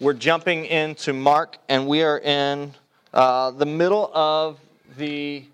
we're 0.00 0.14
jumping 0.14 0.64
into 0.64 1.12
Mark, 1.12 1.58
and 1.68 1.86
we 1.86 2.02
are 2.02 2.18
in 2.18 2.72
uh, 3.12 3.50
the 3.50 3.66
middle 3.66 4.10
of 4.14 4.58
the, 4.96 5.44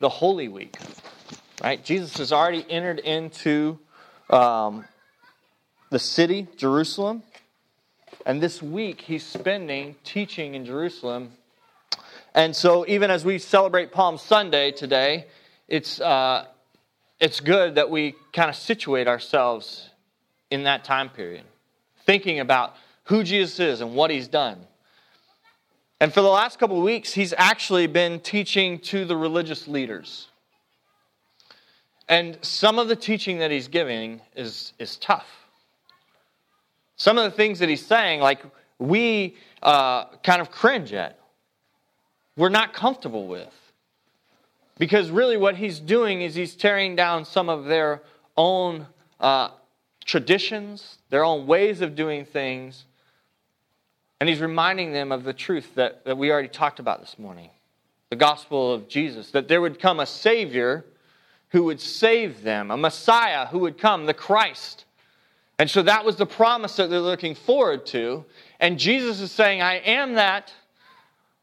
the 0.00 0.08
Holy 0.08 0.48
Week. 0.48 0.76
Right? 1.62 1.82
Jesus 1.84 2.18
has 2.18 2.32
already 2.32 2.66
entered 2.68 2.98
into 2.98 3.78
um, 4.30 4.84
the 5.90 5.98
city, 6.00 6.48
Jerusalem. 6.56 7.22
And 8.26 8.42
this 8.42 8.60
week, 8.60 9.00
he's 9.00 9.24
spending 9.24 9.94
teaching 10.02 10.56
in 10.56 10.64
Jerusalem. 10.64 11.30
And 12.34 12.56
so, 12.56 12.84
even 12.88 13.12
as 13.12 13.24
we 13.24 13.38
celebrate 13.38 13.92
Palm 13.92 14.18
Sunday 14.18 14.72
today, 14.72 15.26
it's, 15.68 16.00
uh, 16.00 16.46
it's 17.20 17.38
good 17.38 17.76
that 17.76 17.90
we 17.90 18.16
kind 18.32 18.50
of 18.50 18.56
situate 18.56 19.06
ourselves 19.06 19.88
in 20.50 20.64
that 20.64 20.82
time 20.82 21.10
period, 21.10 21.44
thinking 22.04 22.40
about 22.40 22.74
who 23.08 23.24
Jesus 23.24 23.58
is 23.58 23.80
and 23.80 23.94
what 23.94 24.10
he's 24.10 24.28
done. 24.28 24.58
And 26.00 26.12
for 26.12 26.20
the 26.20 26.28
last 26.28 26.58
couple 26.58 26.76
of 26.76 26.84
weeks, 26.84 27.12
he's 27.12 27.34
actually 27.36 27.86
been 27.86 28.20
teaching 28.20 28.78
to 28.80 29.04
the 29.04 29.16
religious 29.16 29.66
leaders. 29.66 30.28
And 32.08 32.38
some 32.42 32.78
of 32.78 32.88
the 32.88 32.96
teaching 32.96 33.38
that 33.38 33.50
he's 33.50 33.68
giving 33.68 34.20
is, 34.36 34.74
is 34.78 34.96
tough. 34.96 35.26
Some 36.96 37.18
of 37.18 37.24
the 37.24 37.36
things 37.36 37.58
that 37.60 37.68
he's 37.68 37.84
saying, 37.84 38.20
like, 38.20 38.42
we 38.78 39.36
uh, 39.62 40.04
kind 40.22 40.40
of 40.40 40.50
cringe 40.50 40.92
at, 40.92 41.18
we're 42.36 42.48
not 42.48 42.72
comfortable 42.72 43.26
with. 43.26 43.54
Because 44.78 45.10
really, 45.10 45.36
what 45.36 45.56
he's 45.56 45.80
doing 45.80 46.22
is 46.22 46.34
he's 46.34 46.54
tearing 46.54 46.94
down 46.94 47.24
some 47.24 47.48
of 47.48 47.64
their 47.64 48.02
own 48.36 48.86
uh, 49.18 49.48
traditions, 50.04 50.98
their 51.10 51.24
own 51.24 51.46
ways 51.46 51.80
of 51.80 51.96
doing 51.96 52.24
things, 52.24 52.84
and 54.20 54.28
he's 54.28 54.40
reminding 54.40 54.92
them 54.92 55.12
of 55.12 55.24
the 55.24 55.32
truth 55.32 55.74
that, 55.76 56.04
that 56.04 56.18
we 56.18 56.30
already 56.30 56.48
talked 56.48 56.80
about 56.80 57.00
this 57.00 57.18
morning 57.18 57.50
the 58.10 58.16
gospel 58.16 58.72
of 58.72 58.88
Jesus, 58.88 59.30
that 59.32 59.48
there 59.48 59.60
would 59.60 59.78
come 59.78 60.00
a 60.00 60.06
Savior 60.06 60.84
who 61.50 61.64
would 61.64 61.80
save 61.80 62.42
them, 62.42 62.70
a 62.70 62.76
Messiah 62.76 63.46
who 63.46 63.58
would 63.60 63.78
come, 63.78 64.06
the 64.06 64.14
Christ. 64.14 64.84
And 65.58 65.68
so 65.68 65.82
that 65.82 66.04
was 66.04 66.16
the 66.16 66.26
promise 66.26 66.76
that 66.76 66.88
they're 66.88 67.00
looking 67.00 67.34
forward 67.34 67.84
to. 67.86 68.24
And 68.60 68.78
Jesus 68.78 69.20
is 69.20 69.32
saying, 69.32 69.60
I 69.60 69.74
am 69.80 70.14
that, 70.14 70.52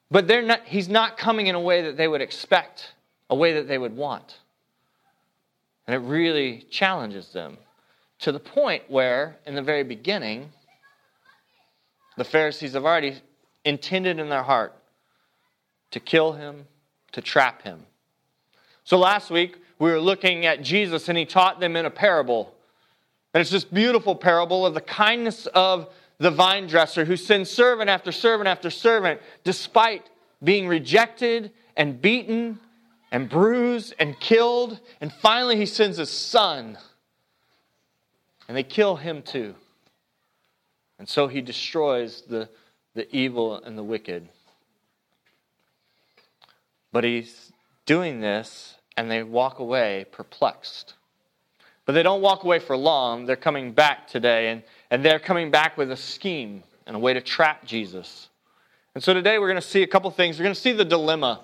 but 0.09 0.27
they're 0.27 0.41
not, 0.41 0.61
he's 0.65 0.89
not 0.89 1.17
coming 1.17 1.47
in 1.47 1.55
a 1.55 1.59
way 1.59 1.81
that 1.83 1.97
they 1.97 2.07
would 2.07 2.21
expect, 2.21 2.93
a 3.29 3.35
way 3.35 3.53
that 3.53 3.67
they 3.67 3.77
would 3.77 3.95
want. 3.95 4.39
And 5.87 5.95
it 5.95 6.07
really 6.07 6.65
challenges 6.69 7.27
them 7.29 7.57
to 8.19 8.31
the 8.31 8.39
point 8.39 8.83
where, 8.87 9.37
in 9.45 9.53
the 9.55 9.61
very 9.61 9.83
beginning, 9.83 10.51
the 12.17 12.23
Pharisees 12.23 12.73
have 12.73 12.85
already 12.85 13.21
intended 13.63 14.19
in 14.19 14.29
their 14.29 14.43
heart 14.43 14.73
to 15.91 15.99
kill 15.99 16.33
him, 16.33 16.65
to 17.11 17.21
trap 17.21 17.61
him. 17.63 17.85
So 18.83 18.97
last 18.97 19.29
week, 19.29 19.57
we 19.79 19.89
were 19.91 19.99
looking 19.99 20.45
at 20.45 20.61
Jesus 20.61 21.09
and 21.09 21.17
he 21.17 21.25
taught 21.25 21.59
them 21.59 21.75
in 21.75 21.85
a 21.85 21.89
parable. 21.89 22.53
And 23.33 23.41
it's 23.41 23.49
this 23.49 23.65
beautiful 23.65 24.15
parable 24.15 24.65
of 24.65 24.73
the 24.73 24.81
kindness 24.81 25.45
of 25.47 25.89
the 26.17 26.31
vine 26.31 26.67
dresser 26.67 27.03
who 27.03 27.17
sends 27.17 27.49
servant 27.49 27.89
after 27.89 28.11
servant 28.11 28.47
after 28.47 28.69
servant 28.69 29.19
despite 29.43 30.09
being 30.43 30.67
rejected 30.67 31.51
and 31.75 32.01
beaten 32.01 32.59
and 33.11 33.29
bruised 33.29 33.93
and 33.99 34.19
killed. 34.19 34.79
And 35.01 35.11
finally, 35.11 35.57
he 35.57 35.65
sends 35.65 35.97
his 35.97 36.09
son. 36.09 36.77
And 38.47 38.55
they 38.55 38.63
kill 38.63 38.95
him 38.95 39.21
too. 39.21 39.55
And 40.97 41.07
so 41.07 41.27
he 41.27 41.41
destroys 41.41 42.23
the, 42.27 42.49
the 42.93 43.13
evil 43.15 43.55
and 43.55 43.77
the 43.77 43.83
wicked. 43.83 44.29
But 46.91 47.03
he's 47.03 47.51
doing 47.85 48.21
this, 48.21 48.75
and 48.95 49.11
they 49.11 49.23
walk 49.23 49.59
away 49.59 50.05
perplexed. 50.11 50.93
But 51.85 51.93
they 51.93 52.03
don't 52.03 52.21
walk 52.21 52.43
away 52.43 52.59
for 52.59 52.77
long. 52.77 53.25
They're 53.25 53.35
coming 53.35 53.73
back 53.73 54.07
today, 54.07 54.49
and, 54.49 54.63
and 54.89 55.03
they're 55.03 55.19
coming 55.19 55.51
back 55.51 55.77
with 55.77 55.91
a 55.91 55.97
scheme 55.97 56.63
and 56.87 56.95
a 56.95 56.99
way 56.99 57.13
to 57.13 57.21
trap 57.21 57.65
Jesus. 57.65 58.29
And 58.93 59.03
so 59.03 59.13
today 59.13 59.37
we're 59.39 59.49
going 59.49 59.61
to 59.61 59.67
see 59.67 59.83
a 59.83 59.87
couple 59.87 60.09
things. 60.11 60.39
We're 60.39 60.43
going 60.43 60.55
to 60.55 60.61
see 60.61 60.71
the 60.71 60.85
dilemma 60.85 61.41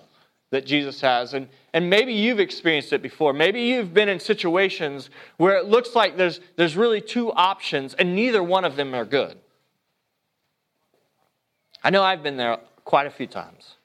that 0.52 0.66
Jesus 0.66 1.02
has. 1.02 1.34
And, 1.34 1.48
and 1.74 1.90
maybe 1.90 2.14
you've 2.14 2.40
experienced 2.40 2.94
it 2.94 3.02
before. 3.02 3.34
Maybe 3.34 3.62
you've 3.62 3.94
been 3.94 4.10
in 4.10 4.20
situations 4.20 5.10
where 5.38 5.58
it 5.58 5.66
looks 5.66 5.96
like 5.96 6.18
there's, 6.18 6.40
there's 6.56 6.78
really 6.78 7.02
two 7.02 7.32
options, 7.34 7.94
and 7.94 8.16
neither 8.16 8.42
one 8.44 8.64
of 8.64 8.76
them 8.76 8.94
are 8.94 9.06
good. 9.06 9.38
I 11.84 11.90
know 11.90 12.04
I've 12.04 12.24
been 12.24 12.38
there 12.38 12.58
quite 12.86 13.08
a 13.08 13.12
few 13.12 13.28
times. 13.28 13.76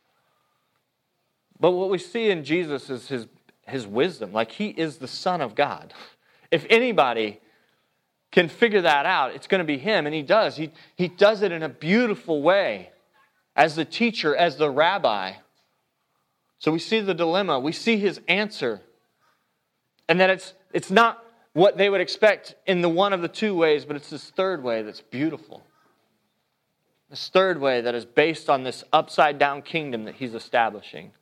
But 1.59 1.73
what 1.73 1.91
we 1.91 1.99
see 1.99 2.31
in 2.31 2.45
Jesus 2.45 2.91
is 2.91 3.09
his, 3.09 3.27
his 3.67 3.87
wisdom. 3.87 4.33
Like, 4.33 4.53
he 4.53 4.69
is 4.69 4.99
the 4.99 5.09
Son 5.09 5.41
of 5.41 5.55
God. 5.55 5.93
If 6.49 6.65
anybody 6.71 7.41
can 8.31 8.49
figure 8.49 8.83
that 8.83 9.05
out, 9.05 9.35
it's 9.35 9.49
going 9.49 9.59
to 9.59 9.65
be 9.65 9.79
him. 9.79 10.07
And 10.07 10.15
he 10.15 10.23
does. 10.23 10.57
He, 10.57 10.71
he 10.95 11.09
does 11.09 11.43
it 11.43 11.51
in 11.51 11.65
a 11.65 11.69
beautiful 11.69 12.41
way 12.41 12.91
as 13.57 13.75
the 13.75 13.85
teacher, 13.85 14.35
as 14.37 14.57
the 14.57 14.71
rabbi. 14.71 15.33
So 16.59 16.71
we 16.71 16.79
see 16.79 17.01
the 17.01 17.15
dilemma, 17.15 17.59
we 17.59 17.73
see 17.73 17.97
his 17.97 18.21
answer, 18.29 18.81
and 20.09 20.21
that 20.21 20.31
it's, 20.31 20.55
it's 20.73 20.91
not 20.91 21.25
what 21.53 21.77
they 21.77 21.91
would 21.91 22.01
expect 22.01 22.55
in 22.67 22.81
the 22.81 22.89
one 22.89 23.13
of 23.13 23.23
the 23.23 23.29
two 23.29 23.55
ways, 23.55 23.85
but 23.85 23.97
it's 23.97 24.11
this 24.11 24.31
third 24.31 24.63
way 24.63 24.83
that's 24.83 25.01
beautiful. 25.01 25.65
This 27.11 27.29
third 27.29 27.61
way 27.61 27.81
that 27.81 27.95
is 27.95 28.05
based 28.05 28.51
on 28.51 28.65
this 28.65 28.83
upside 28.93 29.39
down 29.39 29.63
kingdom 29.63 30.05
that 30.05 30.17
he's 30.17 30.35
establishing. 30.35 31.13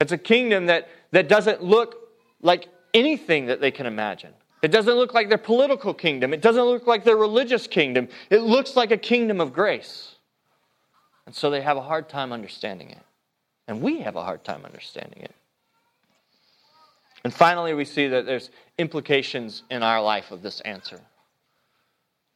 It's 0.00 0.12
a 0.12 0.18
kingdom 0.18 0.66
that, 0.66 0.88
that 1.12 1.28
doesn't 1.28 1.62
look 1.62 1.96
like 2.40 2.68
anything 2.94 3.46
that 3.46 3.60
they 3.60 3.70
can 3.70 3.86
imagine. 3.86 4.32
It 4.62 4.70
doesn't 4.70 4.94
look 4.94 5.12
like 5.12 5.28
their 5.28 5.38
political 5.38 5.92
kingdom. 5.92 6.32
It 6.32 6.40
doesn't 6.40 6.64
look 6.64 6.86
like 6.86 7.04
their 7.04 7.16
religious 7.16 7.66
kingdom. 7.66 8.08
It 8.30 8.40
looks 8.40 8.76
like 8.76 8.90
a 8.90 8.96
kingdom 8.96 9.40
of 9.40 9.52
grace. 9.52 10.16
And 11.26 11.34
so 11.34 11.50
they 11.50 11.60
have 11.60 11.76
a 11.76 11.82
hard 11.82 12.08
time 12.08 12.32
understanding 12.32 12.90
it. 12.90 13.02
And 13.68 13.82
we 13.82 14.00
have 14.00 14.16
a 14.16 14.24
hard 14.24 14.44
time 14.44 14.64
understanding 14.64 15.22
it. 15.22 15.34
And 17.24 17.32
finally, 17.32 17.74
we 17.74 17.84
see 17.84 18.08
that 18.08 18.26
there's 18.26 18.50
implications 18.78 19.62
in 19.70 19.82
our 19.82 20.02
life 20.02 20.30
of 20.30 20.42
this 20.42 20.60
answer. 20.60 21.00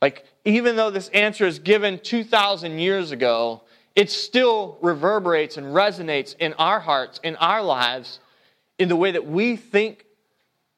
Like, 0.02 0.26
even 0.44 0.76
though 0.76 0.90
this 0.90 1.08
answer 1.08 1.46
is 1.46 1.58
given 1.58 1.98
2,000 1.98 2.78
years 2.78 3.12
ago, 3.12 3.62
it 3.94 4.10
still 4.10 4.78
reverberates 4.82 5.56
and 5.56 5.66
resonates 5.68 6.36
in 6.38 6.52
our 6.54 6.80
hearts, 6.80 7.18
in 7.24 7.34
our 7.36 7.62
lives, 7.62 8.20
in 8.78 8.88
the 8.88 8.96
way 8.96 9.10
that 9.12 9.26
we 9.26 9.56
think, 9.56 10.04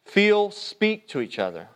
feel, 0.04 0.50
speak 0.50 1.08
to 1.08 1.20
each 1.20 1.38
other. 1.38 1.68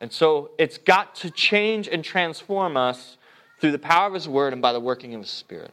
And 0.00 0.12
so 0.12 0.50
it's 0.58 0.76
got 0.76 1.14
to 1.16 1.30
change 1.30 1.88
and 1.88 2.04
transform 2.04 2.76
us 2.76 3.16
through 3.60 3.72
the 3.72 3.78
power 3.78 4.08
of 4.08 4.14
His 4.14 4.28
Word 4.28 4.52
and 4.52 4.60
by 4.60 4.72
the 4.72 4.80
working 4.80 5.14
of 5.14 5.22
His 5.22 5.30
Spirit. 5.30 5.72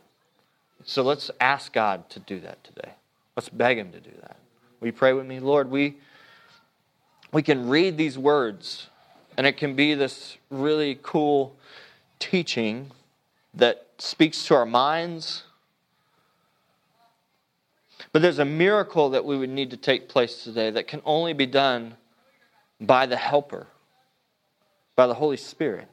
So 0.86 1.02
let's 1.02 1.31
ask 1.40 1.74
God 1.74 2.10
to 2.12 2.20
do 2.20 2.40
that 2.42 2.64
today. 2.64 2.94
Let's 3.36 3.50
beg 3.50 3.78
Him 3.78 3.92
to 3.92 4.00
do 4.00 4.12
that. 4.22 4.38
Will 4.80 4.88
you 4.88 4.94
pray 4.94 5.14
with 5.14 5.25
me? 5.25 5.40
Lord, 5.40 5.72
we, 5.72 5.98
we 7.31 7.42
can 7.42 7.68
read 7.68 7.98
these 7.98 8.18
words, 8.18 8.90
and 9.38 9.47
it 9.47 9.57
can 9.57 9.75
be 9.75 9.94
this 9.94 10.38
really 10.49 10.99
cool 11.01 11.55
teaching 12.19 12.91
that 13.53 13.88
speaks 13.97 14.45
to 14.45 14.55
our 14.55 14.66
minds. 14.66 15.44
But 18.11 18.21
there's 18.21 18.39
a 18.39 18.45
miracle 18.45 19.09
that 19.11 19.25
we 19.25 19.38
would 19.38 19.49
need 19.49 19.71
to 19.71 19.77
take 19.77 20.07
place 20.07 20.44
today 20.44 20.69
that 20.71 20.88
can 20.88 21.01
only 21.05 21.33
be 21.33 21.45
done 21.45 21.95
by 22.79 23.05
the 23.05 23.17
Helper, 23.17 23.67
by 24.95 25.07
the 25.07 25.13
Holy 25.16 25.38
Spirit. 25.38 25.88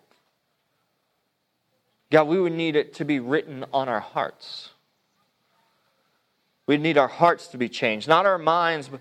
God, 2.11 2.25
we 2.25 2.41
would 2.41 2.53
need 2.53 2.77
it 2.77 2.95
to 2.95 3.05
be 3.05 3.21
written 3.21 3.65
on 3.73 3.89
our 3.89 4.01
hearts. 4.01 4.71
We 6.67 6.77
need 6.77 6.99
our 6.99 7.09
hearts 7.09 7.49
to 7.49 7.59
be 7.59 7.69
changed, 7.69 8.09
not 8.09 8.27
our 8.27 8.39
minds, 8.39 8.89
but, 8.89 9.01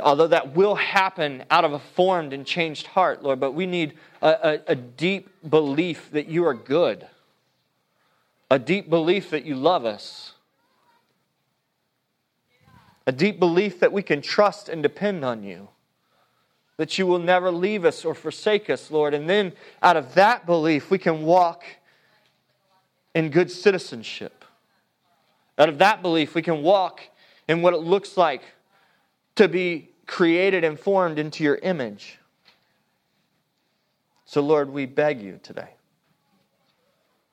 although 0.00 0.26
that 0.26 0.54
will 0.54 0.74
happen 0.74 1.44
out 1.50 1.64
of 1.64 1.72
a 1.72 1.78
formed 1.78 2.32
and 2.32 2.46
changed 2.46 2.86
heart, 2.88 3.22
Lord, 3.22 3.40
but 3.40 3.52
we 3.52 3.66
need 3.66 3.94
a, 4.22 4.28
a, 4.28 4.72
a 4.72 4.74
deep 4.74 5.30
belief 5.48 6.10
that 6.12 6.28
you 6.28 6.46
are 6.46 6.54
good, 6.54 7.06
a 8.50 8.58
deep 8.58 8.88
belief 8.88 9.30
that 9.30 9.44
you 9.44 9.54
love 9.54 9.84
us, 9.84 10.32
a 13.06 13.12
deep 13.12 13.38
belief 13.38 13.80
that 13.80 13.92
we 13.92 14.02
can 14.02 14.20
trust 14.20 14.68
and 14.68 14.82
depend 14.82 15.24
on 15.24 15.42
you, 15.42 15.68
that 16.76 16.98
you 16.98 17.06
will 17.06 17.18
never 17.18 17.50
leave 17.50 17.84
us 17.84 18.04
or 18.04 18.14
forsake 18.14 18.68
us, 18.68 18.90
Lord. 18.90 19.14
And 19.14 19.28
then 19.28 19.52
out 19.82 19.96
of 19.96 20.14
that 20.14 20.46
belief, 20.46 20.90
we 20.90 20.98
can 20.98 21.22
walk 21.22 21.64
in 23.14 23.30
good 23.30 23.50
citizenship. 23.50 24.44
Out 25.58 25.68
of 25.68 25.78
that 25.78 26.02
belief, 26.02 26.34
we 26.34 26.42
can 26.42 26.62
walk 26.62 27.00
in 27.48 27.62
what 27.62 27.74
it 27.74 27.78
looks 27.78 28.16
like 28.16 28.42
to 29.38 29.46
be 29.46 29.88
created 30.04 30.64
and 30.64 30.78
formed 30.78 31.16
into 31.16 31.44
your 31.44 31.54
image. 31.54 32.18
So, 34.24 34.40
Lord, 34.40 34.68
we 34.70 34.84
beg 34.84 35.22
you 35.22 35.38
today. 35.40 35.68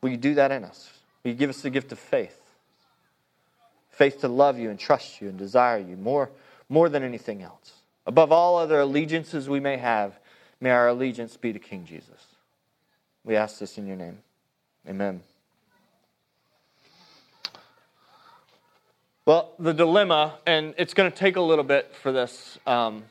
Will 0.01 0.11
you 0.11 0.17
do 0.17 0.35
that 0.35 0.51
in 0.51 0.63
us? 0.63 0.87
Will 1.23 1.31
you 1.31 1.37
give 1.37 1.49
us 1.49 1.61
the 1.61 1.71
gift 1.71 1.91
of 1.91 1.97
faith? 1.97 2.39
Faith 3.89 4.21
to 4.21 4.27
love 4.27 4.59
you 4.59 4.69
and 4.69 4.77
trust 4.77 5.19
you 5.19 5.29
and 5.29 5.37
desire 5.39 5.79
you 5.79 5.97
more, 5.97 6.29
more 6.69 6.89
than 6.89 7.01
anything 7.01 7.41
else. 7.41 7.73
Above 8.05 8.31
all 8.31 8.57
other 8.57 8.81
allegiances 8.81 9.49
we 9.49 9.59
may 9.59 9.77
have, 9.77 10.19
may 10.61 10.69
our 10.69 10.89
allegiance 10.89 11.35
be 11.37 11.53
to 11.53 11.59
King 11.59 11.85
Jesus. 11.85 12.27
We 13.23 13.35
ask 13.35 13.57
this 13.57 13.79
in 13.79 13.87
your 13.87 13.97
name. 13.97 14.19
Amen. 14.87 15.21
Well, 19.27 19.53
the 19.57 19.73
dilemma, 19.73 20.35
and 20.45 20.75
it's 20.77 20.93
going 20.93 21.11
to 21.11 21.17
take 21.17 21.35
a 21.35 21.41
little 21.41 21.63
bit 21.63 21.91
for 22.03 22.11
this. 22.11 22.59
Um, 22.67 23.05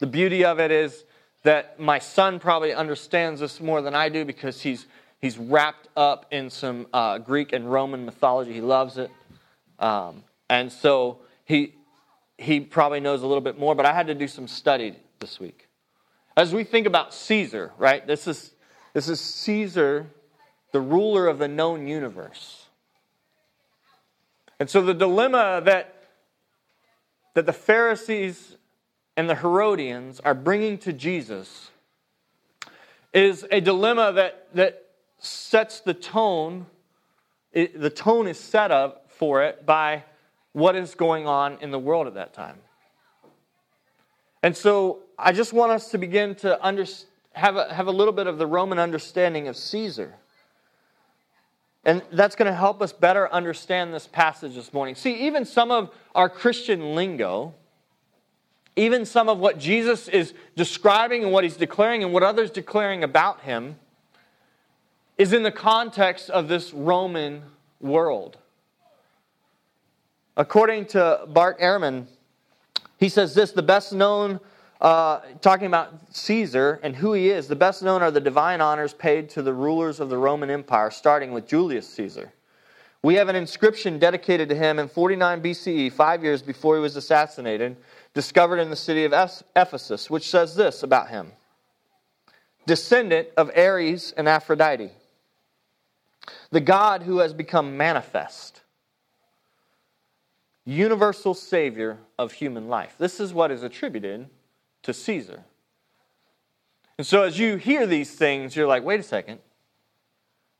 the 0.00 0.06
beauty 0.06 0.44
of 0.44 0.60
it 0.60 0.70
is 0.70 1.06
that 1.44 1.80
my 1.80 1.98
son 1.98 2.38
probably 2.38 2.74
understands 2.74 3.40
this 3.40 3.58
more 3.58 3.80
than 3.80 3.94
I 3.94 4.10
do 4.10 4.26
because 4.26 4.60
he's, 4.60 4.84
he's 5.18 5.38
wrapped 5.38 5.88
up 5.96 6.26
in 6.30 6.50
some 6.50 6.88
uh, 6.92 7.16
Greek 7.16 7.54
and 7.54 7.72
Roman 7.72 8.04
mythology. 8.04 8.52
He 8.52 8.60
loves 8.60 8.98
it. 8.98 9.10
Um, 9.78 10.24
and 10.50 10.70
so 10.70 11.20
he, 11.46 11.74
he 12.36 12.60
probably 12.60 13.00
knows 13.00 13.22
a 13.22 13.26
little 13.26 13.40
bit 13.40 13.58
more, 13.58 13.74
but 13.74 13.86
I 13.86 13.94
had 13.94 14.08
to 14.08 14.14
do 14.14 14.28
some 14.28 14.46
study 14.46 14.94
this 15.20 15.40
week. 15.40 15.68
As 16.36 16.52
we 16.52 16.64
think 16.64 16.86
about 16.86 17.14
Caesar, 17.14 17.72
right? 17.78 18.06
This 18.06 18.26
is, 18.26 18.52
this 18.92 19.08
is 19.08 19.20
Caesar, 19.20 20.08
the 20.72 20.82
ruler 20.82 21.28
of 21.28 21.38
the 21.38 21.48
known 21.48 21.86
universe. 21.86 22.61
And 24.62 24.70
so 24.70 24.80
the 24.80 24.94
dilemma 24.94 25.60
that, 25.64 26.04
that 27.34 27.46
the 27.46 27.52
Pharisees 27.52 28.56
and 29.16 29.28
the 29.28 29.34
Herodians 29.34 30.20
are 30.20 30.34
bringing 30.34 30.78
to 30.78 30.92
Jesus 30.92 31.72
is 33.12 33.44
a 33.50 33.60
dilemma 33.60 34.12
that, 34.12 34.54
that 34.54 34.84
sets 35.18 35.80
the 35.80 35.94
tone. 35.94 36.66
It, 37.50 37.80
the 37.80 37.90
tone 37.90 38.28
is 38.28 38.38
set 38.38 38.70
up 38.70 39.10
for 39.10 39.42
it 39.42 39.66
by 39.66 40.04
what 40.52 40.76
is 40.76 40.94
going 40.94 41.26
on 41.26 41.58
in 41.60 41.72
the 41.72 41.80
world 41.80 42.06
at 42.06 42.14
that 42.14 42.32
time. 42.32 42.58
And 44.44 44.56
so 44.56 45.00
I 45.18 45.32
just 45.32 45.52
want 45.52 45.72
us 45.72 45.90
to 45.90 45.98
begin 45.98 46.36
to 46.36 46.64
under, 46.64 46.86
have, 47.32 47.56
a, 47.56 47.74
have 47.74 47.88
a 47.88 47.90
little 47.90 48.14
bit 48.14 48.28
of 48.28 48.38
the 48.38 48.46
Roman 48.46 48.78
understanding 48.78 49.48
of 49.48 49.56
Caesar. 49.56 50.14
And 51.84 52.02
that's 52.12 52.36
going 52.36 52.50
to 52.50 52.56
help 52.56 52.80
us 52.80 52.92
better 52.92 53.32
understand 53.32 53.92
this 53.92 54.06
passage 54.06 54.54
this 54.54 54.72
morning. 54.72 54.94
See, 54.94 55.26
even 55.26 55.44
some 55.44 55.70
of 55.70 55.90
our 56.14 56.28
Christian 56.28 56.94
lingo, 56.94 57.54
even 58.76 59.04
some 59.04 59.28
of 59.28 59.38
what 59.38 59.58
Jesus 59.58 60.08
is 60.08 60.32
describing 60.56 61.24
and 61.24 61.32
what 61.32 61.44
he's 61.44 61.56
declaring 61.56 62.04
and 62.04 62.12
what 62.12 62.22
others 62.22 62.50
declaring 62.50 63.02
about 63.02 63.40
him, 63.40 63.76
is 65.18 65.32
in 65.32 65.42
the 65.42 65.52
context 65.52 66.30
of 66.30 66.48
this 66.48 66.72
Roman 66.72 67.42
world. 67.80 68.38
According 70.36 70.86
to 70.86 71.24
Bart 71.28 71.58
Ehrman, 71.60 72.06
he 72.98 73.08
says 73.08 73.34
this 73.34 73.50
the 73.50 73.62
best 73.62 73.92
known 73.92 74.40
uh, 74.82 75.20
talking 75.40 75.66
about 75.68 75.94
Caesar 76.10 76.80
and 76.82 76.96
who 76.96 77.12
he 77.12 77.30
is, 77.30 77.46
the 77.46 77.54
best 77.54 77.84
known 77.84 78.02
are 78.02 78.10
the 78.10 78.20
divine 78.20 78.60
honors 78.60 78.92
paid 78.92 79.30
to 79.30 79.40
the 79.40 79.54
rulers 79.54 80.00
of 80.00 80.08
the 80.08 80.18
Roman 80.18 80.50
Empire, 80.50 80.90
starting 80.90 81.32
with 81.32 81.46
Julius 81.46 81.88
Caesar. 81.90 82.32
We 83.00 83.14
have 83.14 83.28
an 83.28 83.36
inscription 83.36 84.00
dedicated 84.00 84.48
to 84.48 84.56
him 84.56 84.80
in 84.80 84.88
49 84.88 85.40
BCE, 85.40 85.92
five 85.92 86.24
years 86.24 86.42
before 86.42 86.74
he 86.74 86.82
was 86.82 86.96
assassinated, 86.96 87.76
discovered 88.12 88.58
in 88.58 88.70
the 88.70 88.76
city 88.76 89.04
of 89.04 89.12
Ephesus, 89.54 90.10
which 90.10 90.28
says 90.28 90.56
this 90.56 90.82
about 90.82 91.08
him 91.08 91.30
Descendant 92.66 93.28
of 93.36 93.52
Ares 93.56 94.12
and 94.16 94.28
Aphrodite, 94.28 94.90
the 96.50 96.60
God 96.60 97.04
who 97.04 97.18
has 97.18 97.32
become 97.32 97.76
manifest, 97.76 98.62
universal 100.64 101.34
Savior 101.34 101.98
of 102.18 102.32
human 102.32 102.66
life. 102.66 102.96
This 102.98 103.20
is 103.20 103.32
what 103.32 103.52
is 103.52 103.62
attributed 103.62 104.28
to 104.82 104.92
Caesar. 104.92 105.44
And 106.98 107.06
so 107.06 107.22
as 107.22 107.38
you 107.38 107.56
hear 107.56 107.86
these 107.86 108.14
things, 108.14 108.54
you're 108.54 108.66
like, 108.66 108.84
wait 108.84 109.00
a 109.00 109.02
second. 109.02 109.40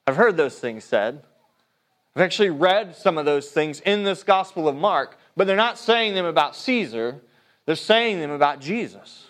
I've 0.07 0.17
heard 0.17 0.37
those 0.37 0.59
things 0.59 0.85
said. 0.85 1.23
I've 2.15 2.23
actually 2.23 2.51
read 2.51 2.97
some 2.97 3.17
of 3.17 3.25
those 3.25 3.51
things 3.51 3.81
in 3.81 4.05
this 4.05 4.23
Gospel 4.23 4.69
of 4.69 4.77
Mark, 4.77 5.19
but 5.37 5.47
they're 5.47 5.57
not 5.57 5.79
saying 5.79 6.15
them 6.15 6.27
about 6.27 6.57
Caesar, 6.57 7.21
they're 7.65 7.77
saying 7.77 8.21
them 8.21 8.31
about 8.31 8.61
Jesus. 8.61 9.29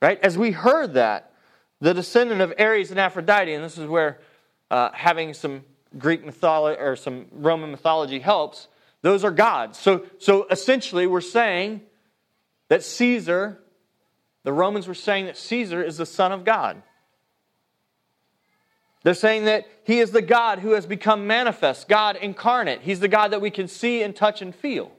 Right? 0.00 0.18
As 0.22 0.38
we 0.38 0.52
heard 0.52 0.94
that, 0.94 1.32
the 1.80 1.92
descendant 1.92 2.40
of 2.40 2.54
Ares 2.58 2.90
and 2.90 3.00
Aphrodite, 3.00 3.52
and 3.52 3.64
this 3.64 3.76
is 3.76 3.86
where 3.86 4.20
uh, 4.70 4.90
having 4.92 5.34
some 5.34 5.64
Greek 5.98 6.24
mythology 6.24 6.80
or 6.80 6.96
some 6.96 7.26
Roman 7.32 7.70
mythology 7.70 8.20
helps, 8.20 8.68
those 9.02 9.24
are 9.24 9.30
gods. 9.30 9.78
So, 9.78 10.06
so 10.18 10.46
essentially, 10.50 11.06
we're 11.06 11.20
saying 11.20 11.82
that 12.72 12.82
Caesar, 12.82 13.58
the 14.44 14.52
Romans 14.52 14.88
were 14.88 14.94
saying 14.94 15.26
that 15.26 15.36
Caesar 15.36 15.82
is 15.82 15.98
the 15.98 16.06
Son 16.06 16.32
of 16.32 16.42
God. 16.42 16.82
They're 19.02 19.12
saying 19.12 19.44
that 19.44 19.66
he 19.84 19.98
is 19.98 20.10
the 20.10 20.22
God 20.22 20.60
who 20.60 20.70
has 20.70 20.86
become 20.86 21.26
manifest, 21.26 21.86
God 21.86 22.16
incarnate. 22.16 22.80
He's 22.80 22.98
the 22.98 23.08
God 23.08 23.32
that 23.32 23.42
we 23.42 23.50
can 23.50 23.68
see 23.68 24.02
and 24.02 24.16
touch 24.16 24.40
and 24.40 24.54
feel. 24.54 24.90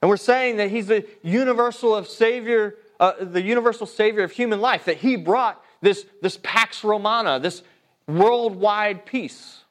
And 0.00 0.08
we're 0.08 0.16
saying 0.16 0.56
that 0.56 0.70
he's 0.70 0.86
the 0.86 1.06
universal 1.22 1.94
of 1.94 2.08
Savior, 2.08 2.76
uh, 2.98 3.12
the 3.20 3.42
universal 3.42 3.86
Savior 3.86 4.22
of 4.22 4.32
human 4.32 4.62
life, 4.62 4.86
that 4.86 4.96
he 4.96 5.14
brought 5.16 5.62
this, 5.82 6.06
this 6.22 6.38
Pax 6.42 6.84
Romana, 6.84 7.38
this 7.38 7.62
worldwide 8.06 9.04
peace. 9.04 9.62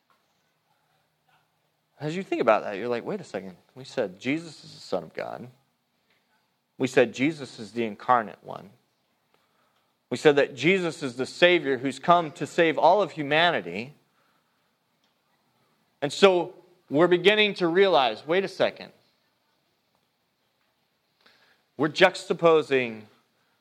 As 2.00 2.16
you 2.16 2.22
think 2.22 2.44
about 2.44 2.63
that, 2.63 2.78
you're 2.78 2.89
like, 2.89 3.04
wait 3.04 3.22
a 3.22 3.24
second. 3.24 3.56
We 3.74 3.86
said 3.86 4.19
Jesus 4.19 4.63
is 4.63 4.75
the 4.75 4.81
Son 4.81 5.01
of 5.01 5.16
God. 5.16 5.48
We 6.77 6.88
said 6.88 7.13
Jesus 7.13 7.59
is 7.59 7.71
the 7.71 7.83
incarnate 7.85 8.39
one. 8.41 8.69
We 10.09 10.18
said 10.18 10.35
that 10.38 10.56
Jesus 10.56 11.03
is 11.03 11.15
the 11.15 11.25
Savior 11.25 11.77
who's 11.77 12.00
come 12.00 12.31
to 12.33 12.45
save 12.45 12.77
all 12.77 13.01
of 13.01 13.12
humanity. 13.12 13.94
And 16.01 16.13
so 16.13 16.53
we're 16.89 17.07
beginning 17.07 17.56
to 17.56 17.68
realize 17.68 18.25
wait 18.25 18.45
a 18.45 18.47
second. 18.47 18.91
We're 21.75 21.89
juxtaposing 21.89 23.01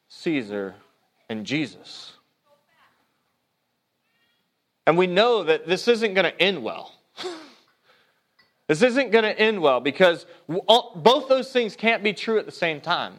Caesar 0.09 0.75
and 1.29 1.45
Jesus. 1.45 2.13
And 4.87 4.97
we 4.97 5.07
know 5.07 5.43
that 5.43 5.67
this 5.67 5.89
isn't 5.89 6.15
going 6.15 6.25
to 6.25 6.41
end 6.41 6.63
well. 6.63 6.95
This 8.69 8.83
isn't 8.83 9.11
going 9.11 9.25
to 9.25 9.39
end 9.39 9.61
well 9.63 9.81
because 9.81 10.27
both 10.49 11.29
those 11.29 11.53
things 11.53 11.77
can't 11.77 12.03
be 12.03 12.13
true 12.13 12.39
at 12.39 12.47
the 12.47 12.53
same 12.53 12.81
time. 12.81 13.15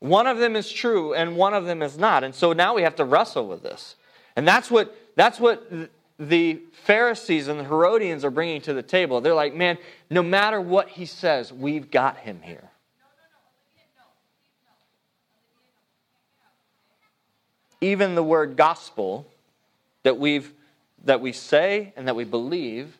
One 0.00 0.26
of 0.26 0.38
them 0.38 0.56
is 0.56 0.70
true 0.70 1.14
and 1.14 1.36
one 1.36 1.54
of 1.54 1.64
them 1.64 1.80
is 1.80 1.96
not. 1.96 2.24
And 2.24 2.34
so 2.34 2.52
now 2.52 2.74
we 2.74 2.82
have 2.82 2.96
to 2.96 3.04
wrestle 3.04 3.46
with 3.46 3.62
this. 3.62 3.96
And 4.36 4.46
that's 4.46 4.70
what, 4.70 4.94
that's 5.16 5.38
what 5.38 5.70
the 6.18 6.60
Pharisees 6.84 7.48
and 7.48 7.58
the 7.58 7.64
Herodians 7.64 8.24
are 8.24 8.30
bringing 8.30 8.60
to 8.62 8.74
the 8.74 8.82
table. 8.82 9.20
They're 9.20 9.32
like, 9.32 9.54
man, 9.54 9.78
no 10.10 10.22
matter 10.22 10.60
what 10.60 10.88
he 10.88 11.06
says, 11.06 11.52
we've 11.52 11.90
got 11.90 12.18
him 12.18 12.40
here. 12.42 12.68
Even 17.80 18.14
the 18.14 18.22
word 18.22 18.56
gospel 18.56 19.26
that 20.02 20.18
we've 20.18 20.52
that 21.04 21.20
we 21.20 21.32
say 21.32 21.92
and 21.96 22.06
that 22.08 22.16
we 22.16 22.24
believe 22.24 22.96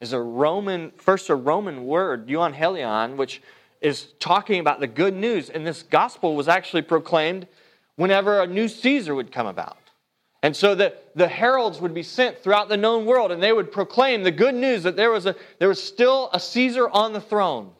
is 0.00 0.12
a 0.12 0.20
Roman, 0.20 0.92
first 0.96 1.30
a 1.30 1.34
Roman 1.34 1.86
word, 1.86 2.28
euangelion, 2.28 3.16
which 3.16 3.42
is 3.80 4.08
talking 4.18 4.60
about 4.60 4.80
the 4.80 4.86
good 4.86 5.14
news. 5.14 5.50
And 5.50 5.66
this 5.66 5.82
gospel 5.82 6.36
was 6.36 6.48
actually 6.48 6.82
proclaimed 6.82 7.46
whenever 7.96 8.40
a 8.40 8.46
new 8.46 8.68
Caesar 8.68 9.14
would 9.14 9.30
come 9.30 9.46
about. 9.46 9.78
And 10.42 10.54
so 10.54 10.74
the, 10.74 10.94
the 11.14 11.28
heralds 11.28 11.80
would 11.80 11.94
be 11.94 12.02
sent 12.02 12.38
throughout 12.38 12.68
the 12.68 12.76
known 12.76 13.06
world 13.06 13.32
and 13.32 13.42
they 13.42 13.52
would 13.52 13.72
proclaim 13.72 14.22
the 14.22 14.30
good 14.30 14.54
news 14.54 14.82
that 14.82 14.94
there 14.94 15.10
was, 15.10 15.24
a, 15.24 15.34
there 15.58 15.68
was 15.68 15.82
still 15.82 16.28
a 16.34 16.40
Caesar 16.40 16.88
on 16.88 17.14
the 17.14 17.20
throne. 17.20 17.70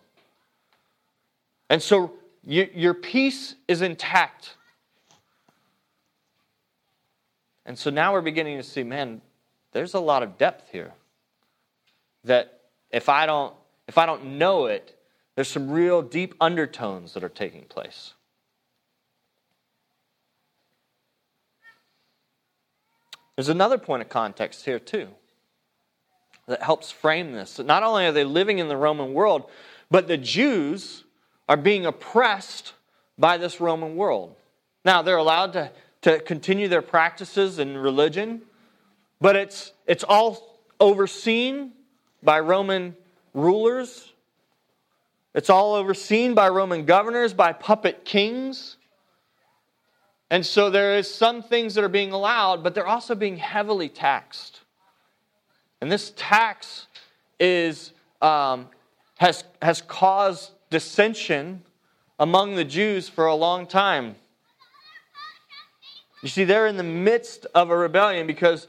And 1.69 1.83
so 1.83 2.13
you, 2.43 2.69
your 2.75 2.95
peace 2.95 3.55
is 3.69 3.83
intact. 3.83 4.57
And 7.67 7.79
so 7.79 7.91
now 7.91 8.13
we're 8.13 8.23
beginning 8.23 8.57
to 8.57 8.63
see, 8.63 8.83
man, 8.83 9.21
there's 9.75 9.93
a 9.93 10.01
lot 10.01 10.23
of 10.23 10.39
depth 10.39 10.71
here 10.73 10.93
that 12.25 12.61
if 12.91 13.11
I 13.11 13.27
don't 13.27 13.55
if 13.87 13.99
I 13.99 14.07
don't 14.07 14.39
know 14.39 14.65
it, 14.65 14.99
there's 15.35 15.49
some 15.49 15.71
real 15.71 16.01
deep 16.01 16.35
undertones 16.41 17.13
that 17.13 17.23
are 17.23 17.29
taking 17.29 17.65
place. 17.65 18.15
There's 23.37 23.51
another 23.51 23.77
point 23.77 24.01
of 24.01 24.09
context 24.09 24.65
here, 24.65 24.79
too, 24.79 25.09
that 26.47 26.63
helps 26.63 26.91
frame 26.91 27.33
this. 27.33 27.59
Not 27.59 27.83
only 27.83 28.07
are 28.07 28.13
they 28.13 28.25
living 28.25 28.59
in 28.59 28.69
the 28.69 28.77
Roman 28.77 29.13
world, 29.13 29.51
but 29.91 30.07
the 30.07 30.17
Jews 30.17 31.05
are 31.47 31.57
being 31.57 31.85
oppressed 31.85 32.73
by 33.19 33.37
this 33.37 33.61
Roman 33.61 33.97
world. 33.97 34.37
Now, 34.85 35.03
they're 35.03 35.17
allowed 35.17 35.53
to 35.55 35.73
to 36.05 36.21
continue 36.21 36.69
their 36.69 36.83
practices 36.83 37.59
and 37.59 37.83
religion, 37.83 38.43
but 39.21 39.37
it's, 39.37 39.73
it's 39.87 40.05
all 40.05 40.61
overseen 40.81 41.73
by 42.23 42.41
Roman 42.41 42.97
rulers. 43.33 44.13
It's 45.35 45.51
all 45.51 45.75
overseen 45.75 46.35
by 46.35 46.49
Roman 46.49 46.85
governors, 46.85 47.35
by 47.35 47.53
puppet 47.53 48.05
kings. 48.05 48.77
And 50.31 50.45
so 50.45 50.71
there 50.71 50.97
is 50.97 51.13
some 51.13 51.43
things 51.43 51.75
that 51.75 51.85
are 51.85 51.89
being 51.89 52.13
allowed, 52.13 52.63
but 52.63 52.75
they're 52.75 52.87
also 52.87 53.15
being 53.15 53.37
heavily 53.37 53.89
taxed. 53.89 54.61
And 55.81 55.93
this 55.93 56.13
tax 56.17 56.87
is, 57.39 57.93
um, 58.23 58.69
has, 59.17 59.45
has 59.61 59.83
caused 59.83 60.53
dissension 60.71 61.63
among 62.19 62.55
the 62.55 62.65
Jews 62.65 63.09
for 63.09 63.27
a 63.27 63.35
long 63.35 63.67
time. 63.67 64.17
You 66.23 66.29
see, 66.29 66.45
they're 66.45 66.69
in 66.69 66.79
the 66.79 66.83
midst 66.83 67.47
of 67.55 67.71
a 67.71 67.77
rebellion 67.77 68.27
because 68.27 68.67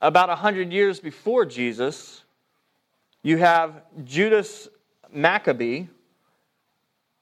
about 0.00 0.28
100 0.28 0.72
years 0.72 1.00
before 1.00 1.44
Jesus, 1.44 2.22
you 3.22 3.36
have 3.36 3.82
Judas 4.04 4.68
Maccabee, 5.12 5.86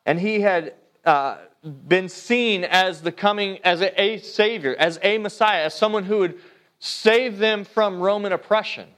and 0.06 0.18
he 0.20 0.40
had 0.40 0.74
uh, 1.04 1.38
been 1.86 2.08
seen 2.08 2.64
as 2.64 3.02
the 3.02 3.12
coming, 3.12 3.58
as 3.64 3.80
a, 3.80 4.00
a 4.00 4.18
savior, 4.18 4.74
as 4.78 4.98
a 5.02 5.18
Messiah, 5.18 5.64
as 5.64 5.74
someone 5.74 6.04
who 6.04 6.18
would 6.18 6.38
save 6.78 7.38
them 7.38 7.64
from 7.64 8.00
Roman 8.00 8.32
oppression. 8.32 8.88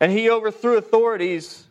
And 0.00 0.12
he 0.12 0.28
overthrew 0.28 0.76
authorities 0.76 1.66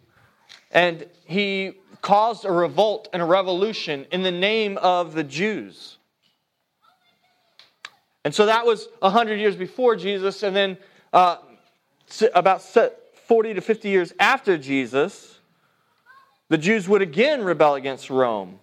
and 0.72 1.06
he 1.26 1.74
caused 2.02 2.46
a 2.46 2.52
revolt 2.52 3.10
and 3.14 3.22
a 3.22 3.26
revolution 3.26 4.06
in 4.12 4.24
the 4.24 4.32
name 4.32 4.78
of 4.78 5.14
the 5.14 5.24
Jews. 5.24 5.98
And 8.24 8.34
so 8.34 8.46
that 8.46 8.66
was 8.66 8.88
100 9.00 9.40
years 9.40 9.56
before 9.56 9.96
Jesus, 9.96 10.44
and 10.44 10.56
then 10.56 10.78
uh, 11.12 11.38
about 12.34 12.62
40 12.62 13.54
to 13.56 13.62
50 13.62 13.90
years 13.90 14.14
after 14.20 14.58
Jesus, 14.58 15.40
the 16.50 16.58
Jews 16.58 16.88
would 16.88 17.02
again 17.02 17.44
rebel 17.44 17.76
against 17.76 18.10
Rome. 18.10 18.60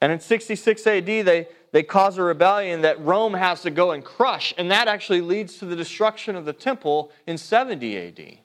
And 0.00 0.12
in 0.12 0.20
66 0.20 0.86
AD, 0.86 1.06
they, 1.06 1.48
they 1.72 1.82
cause 1.82 2.18
a 2.18 2.22
rebellion 2.22 2.82
that 2.82 3.00
Rome 3.04 3.34
has 3.34 3.62
to 3.62 3.70
go 3.70 3.90
and 3.92 4.04
crush, 4.04 4.54
and 4.56 4.70
that 4.70 4.88
actually 4.88 5.20
leads 5.20 5.58
to 5.58 5.64
the 5.64 5.76
destruction 5.76 6.36
of 6.36 6.44
the 6.44 6.52
temple 6.52 7.10
in 7.26 7.38
70 7.38 7.96
AD. 7.96 8.38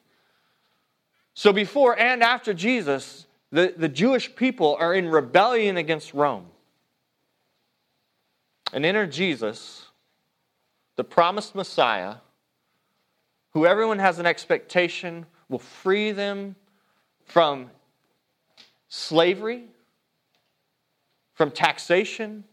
So 1.34 1.52
before 1.52 1.98
and 1.98 2.22
after 2.22 2.52
Jesus, 2.52 3.26
the, 3.52 3.74
the 3.76 3.88
Jewish 3.88 4.34
people 4.34 4.76
are 4.78 4.94
in 4.94 5.08
rebellion 5.08 5.76
against 5.76 6.14
Rome. 6.14 6.46
And 8.72 8.84
enter 8.84 9.06
Jesus, 9.06 9.89
the 11.00 11.04
promised 11.04 11.54
Messiah, 11.54 12.16
who 13.52 13.64
everyone 13.64 13.98
has 14.00 14.18
an 14.18 14.26
expectation 14.26 15.24
will 15.48 15.58
free 15.58 16.12
them 16.12 16.54
from 17.24 17.70
slavery, 18.90 19.64
from 21.32 21.50
taxation, 21.50 22.44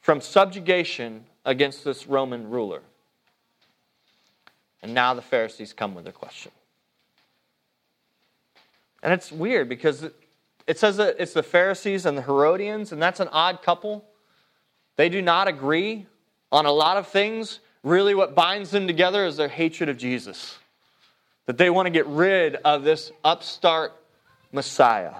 from 0.00 0.22
subjugation 0.22 1.26
against 1.44 1.84
this 1.84 2.06
Roman 2.06 2.48
ruler. 2.48 2.80
And 4.82 4.94
now 4.94 5.12
the 5.12 5.20
Pharisees 5.20 5.74
come 5.74 5.94
with 5.94 6.06
a 6.06 6.12
question. 6.12 6.52
And 9.02 9.12
it's 9.12 9.30
weird 9.30 9.68
because 9.68 10.04
it 10.66 10.78
says 10.78 10.96
that 10.96 11.16
it's 11.18 11.34
the 11.34 11.42
Pharisees 11.42 12.06
and 12.06 12.16
the 12.16 12.22
Herodians, 12.22 12.92
and 12.92 13.02
that's 13.02 13.20
an 13.20 13.28
odd 13.28 13.60
couple. 13.60 14.06
They 14.96 15.10
do 15.10 15.20
not 15.20 15.48
agree 15.48 16.06
on 16.50 16.66
a 16.66 16.72
lot 16.72 16.96
of 16.96 17.08
things. 17.08 17.60
Really, 17.82 18.14
what 18.14 18.34
binds 18.34 18.70
them 18.70 18.86
together 18.86 19.24
is 19.24 19.36
their 19.36 19.48
hatred 19.48 19.88
of 19.88 19.96
Jesus. 19.96 20.58
That 21.46 21.58
they 21.58 21.70
want 21.70 21.86
to 21.86 21.90
get 21.90 22.06
rid 22.06 22.56
of 22.56 22.84
this 22.84 23.10
upstart 23.24 23.92
Messiah. 24.52 25.14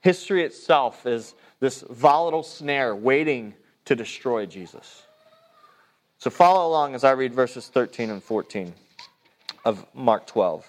History 0.00 0.44
itself 0.44 1.06
is 1.06 1.34
this 1.58 1.82
volatile 1.82 2.42
snare 2.42 2.94
waiting 2.94 3.54
to 3.84 3.94
destroy 3.94 4.46
Jesus. 4.46 5.02
So 6.18 6.30
follow 6.30 6.68
along 6.68 6.94
as 6.94 7.04
I 7.04 7.12
read 7.12 7.34
verses 7.34 7.68
13 7.68 8.10
and 8.10 8.22
14 8.22 8.72
of 9.64 9.86
Mark 9.94 10.26
12. 10.26 10.68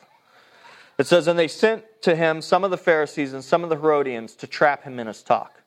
It 0.98 1.08
says, 1.08 1.28
And 1.28 1.38
they 1.38 1.48
sent 1.48 1.84
to 2.04 2.16
him 2.16 2.42
some 2.42 2.64
of 2.64 2.72
the 2.72 2.78
Pharisees 2.78 3.34
and 3.34 3.44
some 3.44 3.64
of 3.64 3.70
the 3.70 3.76
Herodians 3.76 4.36
to 4.36 4.48
trap 4.48 4.84
him 4.84 5.00
in 5.00 5.08
his 5.08 5.24
talk. 5.24 5.61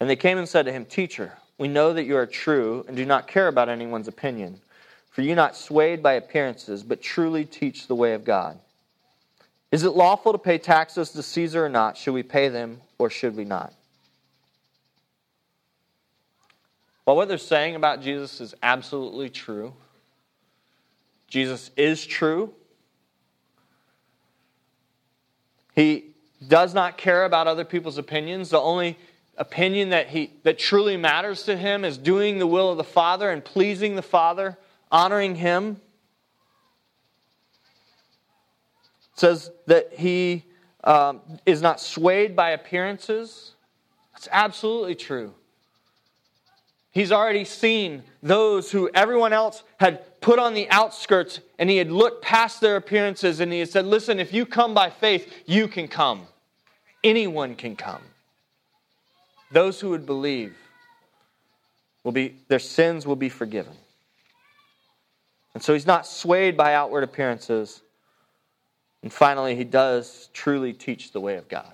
And 0.00 0.10
they 0.10 0.16
came 0.16 0.38
and 0.38 0.48
said 0.48 0.66
to 0.66 0.72
him, 0.72 0.84
Teacher, 0.84 1.32
we 1.58 1.68
know 1.68 1.92
that 1.92 2.04
you 2.04 2.16
are 2.16 2.26
true 2.26 2.84
and 2.86 2.96
do 2.96 3.06
not 3.06 3.26
care 3.26 3.48
about 3.48 3.68
anyone's 3.68 4.08
opinion, 4.08 4.60
for 5.10 5.22
you 5.22 5.32
are 5.32 5.36
not 5.36 5.56
swayed 5.56 6.02
by 6.02 6.14
appearances, 6.14 6.82
but 6.82 7.00
truly 7.00 7.44
teach 7.44 7.86
the 7.86 7.94
way 7.94 8.12
of 8.12 8.24
God. 8.24 8.58
Is 9.72 9.84
it 9.84 9.90
lawful 9.90 10.32
to 10.32 10.38
pay 10.38 10.58
taxes 10.58 11.10
to 11.12 11.22
Caesar 11.22 11.64
or 11.64 11.68
not? 11.68 11.96
Should 11.96 12.14
we 12.14 12.22
pay 12.22 12.48
them 12.48 12.80
or 12.98 13.10
should 13.10 13.36
we 13.36 13.44
not? 13.44 13.72
Well, 17.04 17.16
what 17.16 17.28
they're 17.28 17.38
saying 17.38 17.76
about 17.76 18.02
Jesus 18.02 18.40
is 18.40 18.54
absolutely 18.62 19.30
true. 19.30 19.72
Jesus 21.28 21.70
is 21.76 22.04
true. 22.04 22.52
He 25.74 26.06
does 26.46 26.74
not 26.74 26.98
care 26.98 27.24
about 27.24 27.46
other 27.46 27.64
people's 27.64 27.98
opinions. 27.98 28.50
The 28.50 28.60
only 28.60 28.98
opinion 29.36 29.90
that, 29.90 30.08
he, 30.08 30.32
that 30.42 30.58
truly 30.58 30.96
matters 30.96 31.42
to 31.44 31.56
him 31.56 31.84
is 31.84 31.98
doing 31.98 32.38
the 32.38 32.46
will 32.46 32.70
of 32.70 32.76
the 32.76 32.84
Father 32.84 33.30
and 33.30 33.44
pleasing 33.44 33.96
the 33.96 34.02
Father, 34.02 34.56
honoring 34.90 35.36
him. 35.36 35.80
It 39.12 39.20
says 39.20 39.50
that 39.66 39.92
he 39.92 40.44
um, 40.84 41.20
is 41.44 41.60
not 41.60 41.80
swayed 41.80 42.34
by 42.34 42.50
appearances. 42.50 43.52
That's 44.12 44.28
absolutely 44.30 44.94
true. 44.94 45.34
He's 46.90 47.12
already 47.12 47.44
seen 47.44 48.04
those 48.22 48.70
who 48.70 48.88
everyone 48.94 49.34
else 49.34 49.62
had 49.78 50.18
put 50.22 50.38
on 50.38 50.54
the 50.54 50.66
outskirts 50.70 51.40
and 51.58 51.68
he 51.68 51.76
had 51.76 51.90
looked 51.90 52.22
past 52.22 52.62
their 52.62 52.76
appearances 52.76 53.40
and 53.40 53.52
he 53.52 53.58
had 53.58 53.68
said, 53.68 53.84
Listen, 53.84 54.18
if 54.18 54.32
you 54.32 54.46
come 54.46 54.72
by 54.72 54.88
faith, 54.88 55.30
you 55.44 55.68
can 55.68 55.88
come. 55.88 56.26
Anyone 57.04 57.54
can 57.54 57.76
come. 57.76 58.00
Those 59.50 59.80
who 59.80 59.90
would 59.90 60.06
believe 60.06 60.56
will 62.04 62.12
be, 62.12 62.36
their 62.48 62.58
sins 62.58 63.06
will 63.06 63.16
be 63.16 63.28
forgiven. 63.28 63.74
And 65.54 65.62
so 65.62 65.72
he's 65.72 65.86
not 65.86 66.06
swayed 66.06 66.56
by 66.56 66.74
outward 66.74 67.04
appearances. 67.04 67.82
And 69.02 69.12
finally, 69.12 69.56
he 69.56 69.64
does 69.64 70.28
truly 70.32 70.72
teach 70.72 71.12
the 71.12 71.20
way 71.20 71.36
of 71.36 71.48
God. 71.48 71.72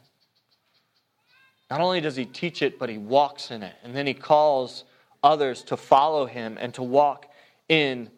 Not 1.71 1.81
only 1.81 2.01
does 2.01 2.17
he 2.17 2.27
teach 2.27 2.63
it, 2.63 2.79
but 2.79 2.91
he 2.91 2.99
walks 2.99 3.51
in 3.51 3.63
it. 3.63 3.75
And 3.83 3.97
then 3.97 4.07
he 4.07 4.15
calls 4.15 4.85
others 5.23 5.63
to 5.65 5.77
follow 5.77 6.27
him 6.27 6.59
and 6.61 6.75
to 6.75 6.83
walk 6.83 7.27
in 7.69 8.11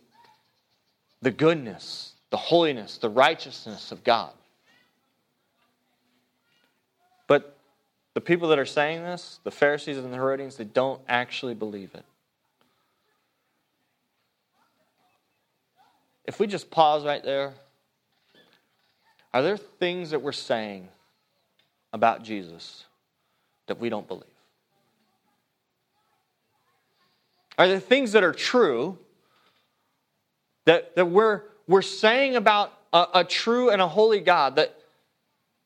the 1.22 1.30
goodness, 1.30 2.12
the 2.30 2.36
holiness, 2.36 2.98
the 2.98 3.08
righteousness 3.08 3.92
of 3.92 4.02
God. 4.04 4.32
But 7.26 7.56
the 8.14 8.20
people 8.20 8.48
that 8.48 8.58
are 8.58 8.66
saying 8.66 9.02
this, 9.02 9.40
the 9.42 9.50
Pharisees 9.50 9.98
and 9.98 10.12
the 10.12 10.16
Herodians, 10.16 10.56
they 10.56 10.64
don't 10.64 11.00
actually 11.08 11.54
believe 11.54 11.94
it. 11.94 12.04
If 16.24 16.40
we 16.40 16.46
just 16.46 16.70
pause 16.70 17.04
right 17.04 17.22
there, 17.22 17.52
are 19.34 19.42
there 19.42 19.56
things 19.56 20.10
that 20.10 20.22
we're 20.22 20.32
saying 20.32 20.88
about 21.92 22.22
Jesus 22.22 22.84
that 23.66 23.80
we 23.80 23.88
don't 23.88 24.06
believe? 24.06 24.24
Are 27.58 27.68
there 27.68 27.80
things 27.80 28.12
that 28.12 28.24
are 28.24 28.32
true 28.32 28.96
that, 30.64 30.94
that 30.96 31.06
we're, 31.06 31.42
we're 31.66 31.82
saying 31.82 32.36
about 32.36 32.72
a, 32.92 33.06
a 33.14 33.24
true 33.24 33.70
and 33.70 33.82
a 33.82 33.88
holy 33.88 34.20
God 34.20 34.56
that, 34.56 34.76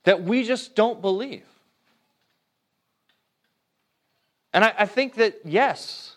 that 0.04 0.22
we 0.22 0.44
just 0.44 0.74
don't 0.74 1.00
believe? 1.00 1.44
And 4.52 4.64
I, 4.64 4.74
I 4.78 4.86
think 4.86 5.14
that, 5.16 5.40
yes, 5.44 6.16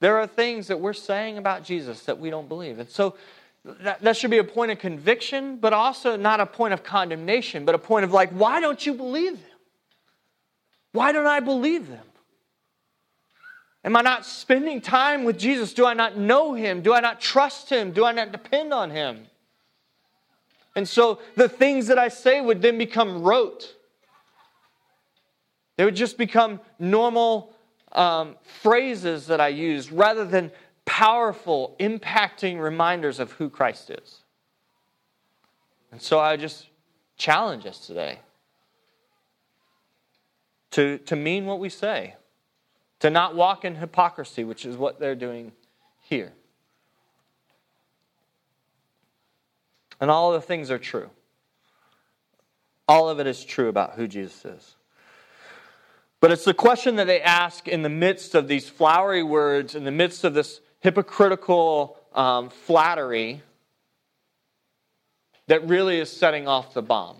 there 0.00 0.18
are 0.18 0.26
things 0.26 0.66
that 0.68 0.80
we're 0.80 0.92
saying 0.92 1.38
about 1.38 1.64
Jesus 1.64 2.04
that 2.04 2.18
we 2.18 2.30
don't 2.30 2.48
believe. 2.48 2.78
And 2.78 2.88
so 2.88 3.16
that, 3.64 4.00
that 4.02 4.16
should 4.16 4.30
be 4.30 4.38
a 4.38 4.44
point 4.44 4.72
of 4.72 4.78
conviction, 4.78 5.56
but 5.56 5.72
also 5.72 6.16
not 6.16 6.40
a 6.40 6.46
point 6.46 6.74
of 6.74 6.82
condemnation, 6.82 7.64
but 7.64 7.74
a 7.74 7.78
point 7.78 8.04
of 8.04 8.12
like, 8.12 8.30
why 8.30 8.60
don't 8.60 8.84
you 8.84 8.94
believe 8.94 9.34
them? 9.34 9.58
Why 10.92 11.12
don't 11.12 11.26
I 11.26 11.40
believe 11.40 11.88
them? 11.88 12.04
Am 13.84 13.96
I 13.96 14.02
not 14.02 14.24
spending 14.24 14.80
time 14.80 15.24
with 15.24 15.38
Jesus? 15.38 15.72
Do 15.72 15.86
I 15.86 15.94
not 15.94 16.16
know 16.16 16.54
him? 16.54 16.82
Do 16.82 16.92
I 16.94 17.00
not 17.00 17.20
trust 17.20 17.70
him? 17.70 17.92
Do 17.92 18.04
I 18.04 18.12
not 18.12 18.30
depend 18.30 18.72
on 18.72 18.90
him? 18.90 19.26
And 20.76 20.88
so 20.88 21.20
the 21.36 21.48
things 21.48 21.88
that 21.88 21.98
I 21.98 22.08
say 22.08 22.40
would 22.40 22.62
then 22.62 22.78
become 22.78 23.22
rote. 23.22 23.74
They 25.76 25.84
would 25.84 25.96
just 25.96 26.16
become 26.16 26.60
normal 26.78 27.54
um, 27.92 28.36
phrases 28.42 29.26
that 29.26 29.40
I 29.40 29.48
use 29.48 29.92
rather 29.92 30.24
than 30.24 30.50
powerful, 30.84 31.76
impacting 31.78 32.60
reminders 32.60 33.20
of 33.20 33.32
who 33.32 33.48
Christ 33.48 33.90
is. 33.90 34.22
And 35.90 36.00
so 36.00 36.18
I 36.18 36.36
just 36.36 36.68
challenge 37.16 37.66
us 37.66 37.86
today 37.86 38.18
to, 40.72 40.98
to 40.98 41.16
mean 41.16 41.46
what 41.46 41.60
we 41.60 41.68
say, 41.68 42.16
to 43.00 43.10
not 43.10 43.34
walk 43.34 43.64
in 43.64 43.76
hypocrisy, 43.76 44.42
which 44.42 44.64
is 44.64 44.76
what 44.76 44.98
they're 44.98 45.14
doing 45.14 45.52
here. 46.00 46.32
And 50.00 50.10
all 50.10 50.34
of 50.34 50.40
the 50.40 50.46
things 50.46 50.70
are 50.70 50.78
true. 50.78 51.10
All 52.88 53.08
of 53.08 53.20
it 53.20 53.26
is 53.26 53.44
true 53.44 53.68
about 53.68 53.94
who 53.94 54.08
Jesus 54.08 54.44
is. 54.44 54.76
But 56.22 56.30
it's 56.30 56.44
the 56.44 56.54
question 56.54 56.94
that 56.96 57.08
they 57.08 57.20
ask 57.20 57.66
in 57.66 57.82
the 57.82 57.88
midst 57.88 58.36
of 58.36 58.46
these 58.46 58.68
flowery 58.68 59.24
words, 59.24 59.74
in 59.74 59.82
the 59.82 59.90
midst 59.90 60.22
of 60.22 60.34
this 60.34 60.60
hypocritical 60.78 61.98
um, 62.14 62.48
flattery, 62.48 63.42
that 65.48 65.66
really 65.66 65.98
is 65.98 66.08
setting 66.08 66.46
off 66.46 66.74
the 66.74 66.80
bomb. 66.80 67.16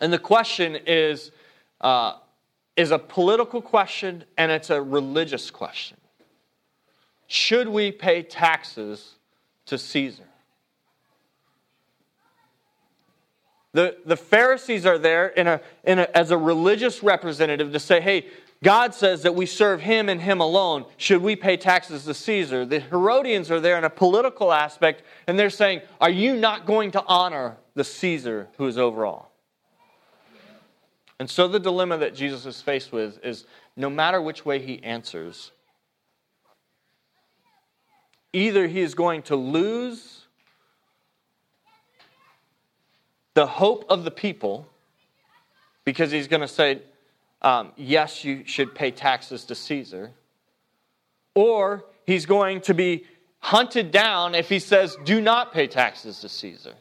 And 0.00 0.10
the 0.10 0.18
question 0.18 0.78
is, 0.86 1.32
uh, 1.82 2.14
is 2.76 2.92
a 2.92 2.98
political 2.98 3.60
question 3.60 4.24
and 4.38 4.50
it's 4.50 4.70
a 4.70 4.80
religious 4.80 5.50
question. 5.50 5.98
Should 7.26 7.68
we 7.68 7.92
pay 7.92 8.22
taxes 8.22 9.16
to 9.66 9.76
Caesar? 9.76 10.24
The, 13.76 13.94
the 14.06 14.16
Pharisees 14.16 14.86
are 14.86 14.96
there 14.96 15.28
in 15.28 15.46
a, 15.46 15.60
in 15.84 15.98
a, 15.98 16.08
as 16.14 16.30
a 16.30 16.38
religious 16.38 17.02
representative 17.02 17.74
to 17.74 17.78
say, 17.78 18.00
hey, 18.00 18.24
God 18.64 18.94
says 18.94 19.24
that 19.24 19.34
we 19.34 19.44
serve 19.44 19.82
him 19.82 20.08
and 20.08 20.18
him 20.18 20.40
alone. 20.40 20.86
Should 20.96 21.20
we 21.20 21.36
pay 21.36 21.58
taxes 21.58 22.06
to 22.06 22.14
Caesar? 22.14 22.64
The 22.64 22.80
Herodians 22.80 23.50
are 23.50 23.60
there 23.60 23.76
in 23.76 23.84
a 23.84 23.90
political 23.90 24.50
aspect, 24.50 25.02
and 25.26 25.38
they're 25.38 25.50
saying, 25.50 25.82
Are 26.00 26.08
you 26.08 26.36
not 26.36 26.64
going 26.64 26.90
to 26.92 27.04
honor 27.06 27.58
the 27.74 27.84
Caesar 27.84 28.48
who 28.56 28.66
is 28.66 28.78
over 28.78 29.04
all? 29.04 29.30
And 31.20 31.28
so 31.28 31.46
the 31.46 31.60
dilemma 31.60 31.98
that 31.98 32.14
Jesus 32.14 32.46
is 32.46 32.62
faced 32.62 32.92
with 32.92 33.22
is 33.22 33.44
no 33.76 33.90
matter 33.90 34.22
which 34.22 34.46
way 34.46 34.58
he 34.58 34.82
answers, 34.82 35.52
either 38.32 38.68
he 38.68 38.80
is 38.80 38.94
going 38.94 39.20
to 39.24 39.36
lose 39.36 40.15
the 43.36 43.46
hope 43.46 43.84
of 43.90 44.02
the 44.02 44.10
people 44.10 44.66
because 45.84 46.10
he's 46.10 46.26
going 46.26 46.40
to 46.40 46.48
say, 46.48 46.80
um, 47.42 47.70
yes, 47.76 48.24
you 48.24 48.46
should 48.46 48.74
pay 48.74 48.90
taxes 48.90 49.44
to 49.44 49.54
Caesar, 49.54 50.10
or 51.34 51.84
he's 52.06 52.24
going 52.24 52.62
to 52.62 52.72
be 52.72 53.04
hunted 53.40 53.90
down 53.90 54.34
if 54.34 54.48
he 54.48 54.58
says, 54.58 54.96
do 55.04 55.20
not 55.20 55.52
pay 55.52 55.66
taxes 55.66 56.20
to 56.20 56.30
Caesar, 56.30 56.72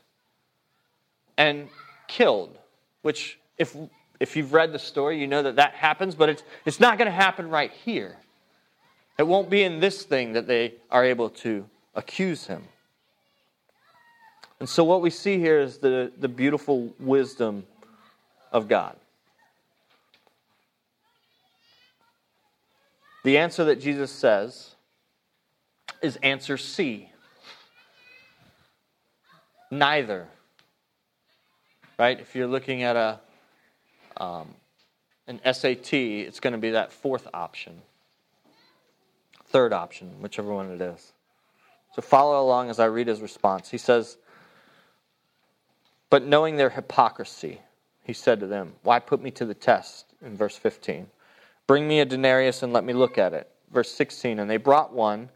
and 1.37 1.67
killed, 2.07 2.57
which, 3.01 3.37
if, 3.57 3.75
if 4.21 4.37
you've 4.37 4.53
read 4.53 4.71
the 4.71 4.79
story, 4.79 5.19
you 5.19 5.27
know 5.27 5.43
that 5.43 5.57
that 5.57 5.73
happens, 5.73 6.15
but 6.15 6.29
it's, 6.29 6.43
it's 6.63 6.79
not 6.79 6.97
going 6.97 7.07
to 7.07 7.11
happen 7.11 7.49
right 7.49 7.71
here. 7.83 8.15
It 9.19 9.27
won't 9.27 9.49
be 9.49 9.63
in 9.63 9.81
this 9.81 10.03
thing 10.03 10.31
that 10.33 10.47
they 10.47 10.75
are 10.89 11.03
able 11.03 11.31
to 11.31 11.65
accuse 11.95 12.47
him. 12.47 12.63
And 14.59 14.69
so, 14.69 14.83
what 14.83 15.01
we 15.01 15.09
see 15.09 15.37
here 15.37 15.59
is 15.59 15.79
the, 15.79 16.11
the 16.17 16.27
beautiful 16.27 16.93
wisdom 16.99 17.65
of 18.51 18.67
God. 18.67 18.95
The 23.23 23.37
answer 23.37 23.65
that 23.65 23.81
Jesus 23.81 24.11
says 24.11 24.75
is 26.01 26.15
answer 26.17 26.57
C. 26.57 27.09
Neither. 29.71 30.27
Right? 31.97 32.19
If 32.19 32.35
you're 32.35 32.47
looking 32.47 32.83
at 32.83 32.95
a 32.95 33.19
um, 34.17 34.53
an 35.27 35.41
SAT, 35.43 35.93
it's 35.93 36.39
going 36.39 36.53
to 36.53 36.59
be 36.59 36.71
that 36.71 36.91
fourth 36.91 37.27
option, 37.33 37.81
third 39.45 39.73
option, 39.73 40.21
whichever 40.21 40.53
one 40.53 40.71
it 40.71 40.81
is. 40.81 41.13
So 41.95 42.01
follow 42.01 42.41
along 42.41 42.69
as 42.69 42.79
I 42.79 42.85
read 42.85 43.07
his 43.07 43.21
response. 43.21 43.69
He 43.69 43.77
says, 43.77 44.17
but 46.09 46.25
knowing 46.25 46.57
their 46.57 46.69
hypocrisy, 46.69 47.61
he 48.03 48.13
said 48.13 48.39
to 48.39 48.47
them, 48.47 48.73
Why 48.83 48.99
put 48.99 49.21
me 49.21 49.31
to 49.31 49.45
the 49.45 49.53
test? 49.53 50.13
In 50.21 50.37
verse 50.37 50.55
15. 50.55 51.07
Bring 51.67 51.87
me 51.87 51.99
a 51.99 52.05
denarius 52.05 52.63
and 52.63 52.71
let 52.71 52.83
me 52.83 52.93
look 52.93 53.17
at 53.17 53.33
it. 53.33 53.49
Verse 53.71 53.91
16. 53.91 54.39
And 54.39 54.49
they 54.49 54.57
brought 54.57 54.93
one, 54.93 55.29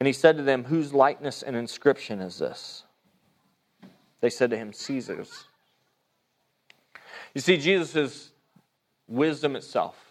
and 0.00 0.06
he 0.06 0.12
said 0.12 0.36
to 0.36 0.42
them, 0.42 0.64
Whose 0.64 0.94
likeness 0.94 1.42
and 1.42 1.54
inscription 1.54 2.20
is 2.20 2.38
this? 2.38 2.84
They 4.20 4.30
said 4.30 4.50
to 4.50 4.56
him, 4.56 4.72
Caesar's. 4.72 5.44
You 7.34 7.40
see, 7.40 7.58
Jesus 7.58 7.94
is 7.94 8.30
wisdom 9.06 9.56
itself. 9.56 10.03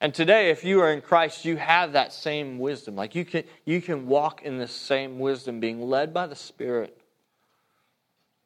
And 0.00 0.14
today, 0.14 0.50
if 0.50 0.62
you 0.62 0.80
are 0.80 0.92
in 0.92 1.00
Christ, 1.00 1.44
you 1.44 1.56
have 1.56 1.92
that 1.92 2.12
same 2.12 2.58
wisdom. 2.58 2.94
Like 2.94 3.14
you 3.14 3.24
can, 3.24 3.44
you 3.64 3.82
can 3.82 4.06
walk 4.06 4.42
in 4.42 4.58
this 4.58 4.72
same 4.72 5.18
wisdom, 5.18 5.58
being 5.58 5.82
led 5.82 6.14
by 6.14 6.26
the 6.26 6.36
Spirit 6.36 6.96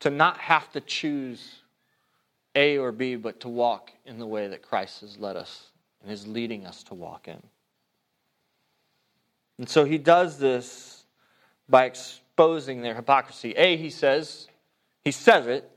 to 0.01 0.09
not 0.09 0.39
have 0.39 0.73
to 0.73 0.81
choose 0.81 1.57
A 2.55 2.79
or 2.79 2.91
B, 2.91 3.17
but 3.17 3.41
to 3.41 3.49
walk 3.49 3.93
in 4.07 4.19
the 4.19 4.27
way 4.27 4.49
that 4.49 4.63
Christ 4.63 5.03
has 5.03 5.19
led 5.19 5.37
us 5.37 5.69
and 6.03 6.11
is 6.11 6.27
leading 6.27 6.67
us 6.67 6.83
to 6.85 6.95
walk 6.95 7.29
in. 7.29 7.43
And 9.59 9.69
so 9.69 9.85
he 9.85 9.99
does 9.99 10.39
this 10.39 11.05
by 11.69 11.85
exposing 11.85 12.81
their 12.81 12.95
hypocrisy. 12.95 13.53
A, 13.53 13.77
he 13.77 13.91
says, 13.91 14.49
he 15.05 15.11
says 15.11 15.47
it, 15.47 15.71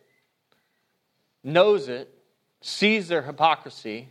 knows 1.44 1.90
it, 1.90 2.12
sees 2.62 3.10
their 3.10 3.22
hypocrisy 3.22 4.10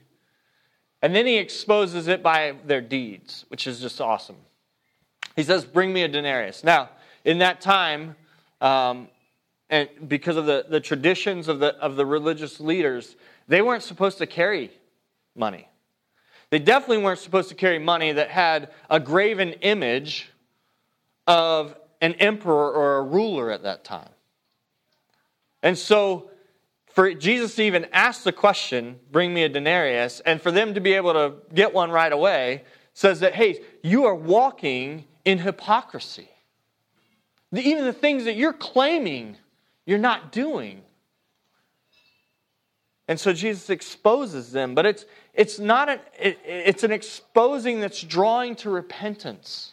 and 1.04 1.14
then 1.14 1.26
he 1.26 1.36
exposes 1.36 2.08
it 2.08 2.22
by 2.22 2.54
their 2.64 2.80
deeds, 2.80 3.44
which 3.48 3.66
is 3.66 3.78
just 3.78 4.00
awesome. 4.00 4.38
He 5.36 5.42
says, 5.42 5.66
Bring 5.66 5.92
me 5.92 6.02
a 6.02 6.08
denarius. 6.08 6.64
Now, 6.64 6.88
in 7.26 7.40
that 7.40 7.60
time, 7.60 8.16
um, 8.62 9.08
and 9.68 9.90
because 10.08 10.38
of 10.38 10.46
the, 10.46 10.64
the 10.66 10.80
traditions 10.80 11.46
of 11.46 11.58
the, 11.58 11.76
of 11.76 11.96
the 11.96 12.06
religious 12.06 12.58
leaders, 12.58 13.16
they 13.48 13.60
weren't 13.60 13.82
supposed 13.82 14.16
to 14.16 14.26
carry 14.26 14.70
money. 15.36 15.68
They 16.48 16.58
definitely 16.58 17.04
weren't 17.04 17.18
supposed 17.18 17.50
to 17.50 17.54
carry 17.54 17.78
money 17.78 18.12
that 18.12 18.30
had 18.30 18.70
a 18.88 18.98
graven 18.98 19.52
image 19.60 20.30
of 21.26 21.76
an 22.00 22.14
emperor 22.14 22.72
or 22.72 22.96
a 22.96 23.02
ruler 23.02 23.50
at 23.50 23.64
that 23.64 23.84
time. 23.84 24.08
And 25.62 25.76
so 25.76 26.30
for 26.94 27.12
Jesus 27.12 27.56
to 27.56 27.62
even 27.64 27.86
ask 27.92 28.22
the 28.22 28.32
question, 28.32 29.00
bring 29.10 29.34
me 29.34 29.42
a 29.42 29.48
denarius, 29.48 30.20
and 30.20 30.40
for 30.40 30.52
them 30.52 30.74
to 30.74 30.80
be 30.80 30.92
able 30.94 31.12
to 31.12 31.34
get 31.52 31.74
one 31.74 31.90
right 31.90 32.12
away, 32.12 32.62
says 32.94 33.20
that, 33.20 33.34
hey, 33.34 33.60
you 33.82 34.04
are 34.04 34.14
walking 34.14 35.04
in 35.24 35.38
hypocrisy. 35.38 36.28
Even 37.52 37.84
the 37.84 37.92
things 37.92 38.24
that 38.24 38.36
you're 38.36 38.52
claiming, 38.52 39.36
you're 39.86 39.98
not 39.98 40.30
doing. 40.30 40.82
And 43.08 43.18
so 43.18 43.32
Jesus 43.32 43.70
exposes 43.70 44.52
them, 44.52 44.74
but 44.76 44.86
it's, 44.86 45.04
it's 45.34 45.58
not 45.58 45.88
an, 45.88 45.98
it, 46.18 46.38
it's 46.44 46.84
an 46.84 46.92
exposing 46.92 47.80
that's 47.80 48.02
drawing 48.02 48.54
to 48.56 48.70
repentance. 48.70 49.72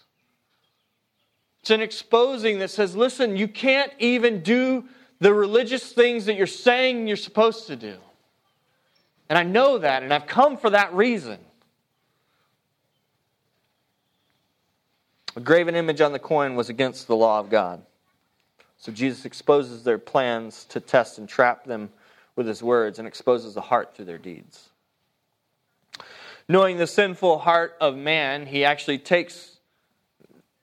It's 1.61 1.69
an 1.69 1.81
exposing 1.81 2.57
that 2.59 2.71
says, 2.71 2.95
listen, 2.95 3.37
you 3.37 3.47
can't 3.47 3.93
even 3.99 4.41
do 4.41 4.85
the 5.21 5.33
religious 5.33 5.93
things 5.93 6.25
that 6.25 6.35
you're 6.35 6.47
saying 6.47 7.07
you're 7.07 7.15
supposed 7.15 7.67
to 7.67 7.75
do. 7.75 7.95
And 9.29 9.37
I 9.37 9.43
know 9.43 9.77
that, 9.77 10.03
and 10.03 10.11
I've 10.11 10.25
come 10.25 10.57
for 10.57 10.71
that 10.71 10.93
reason. 10.93 11.37
A 15.35 15.39
graven 15.39 15.75
image 15.75 16.01
on 16.01 16.11
the 16.11 16.19
coin 16.19 16.55
was 16.55 16.69
against 16.69 17.07
the 17.07 17.15
law 17.15 17.39
of 17.39 17.49
God. 17.49 17.83
So 18.77 18.91
Jesus 18.91 19.23
exposes 19.23 19.83
their 19.83 19.99
plans 19.99 20.65
to 20.65 20.79
test 20.79 21.19
and 21.19 21.29
trap 21.29 21.65
them 21.65 21.91
with 22.35 22.47
his 22.47 22.63
words 22.63 22.97
and 22.97 23.07
exposes 23.07 23.53
the 23.53 23.61
heart 23.61 23.95
through 23.95 24.05
their 24.05 24.17
deeds. 24.17 24.69
Knowing 26.49 26.77
the 26.77 26.87
sinful 26.87 27.37
heart 27.37 27.77
of 27.79 27.95
man, 27.95 28.47
he 28.47 28.65
actually 28.65 28.97
takes 28.97 29.59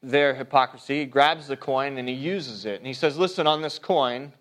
their 0.02 0.34
hypocrisy, 0.34 1.00
he 1.00 1.06
grabs 1.06 1.46
the 1.46 1.56
coin, 1.56 1.96
and 1.96 2.08
he 2.08 2.14
uses 2.14 2.64
it. 2.64 2.78
And 2.78 2.86
he 2.86 2.92
says, 2.92 3.16
Listen, 3.16 3.46
on 3.46 3.62
this 3.62 3.78
coin, 3.78 4.32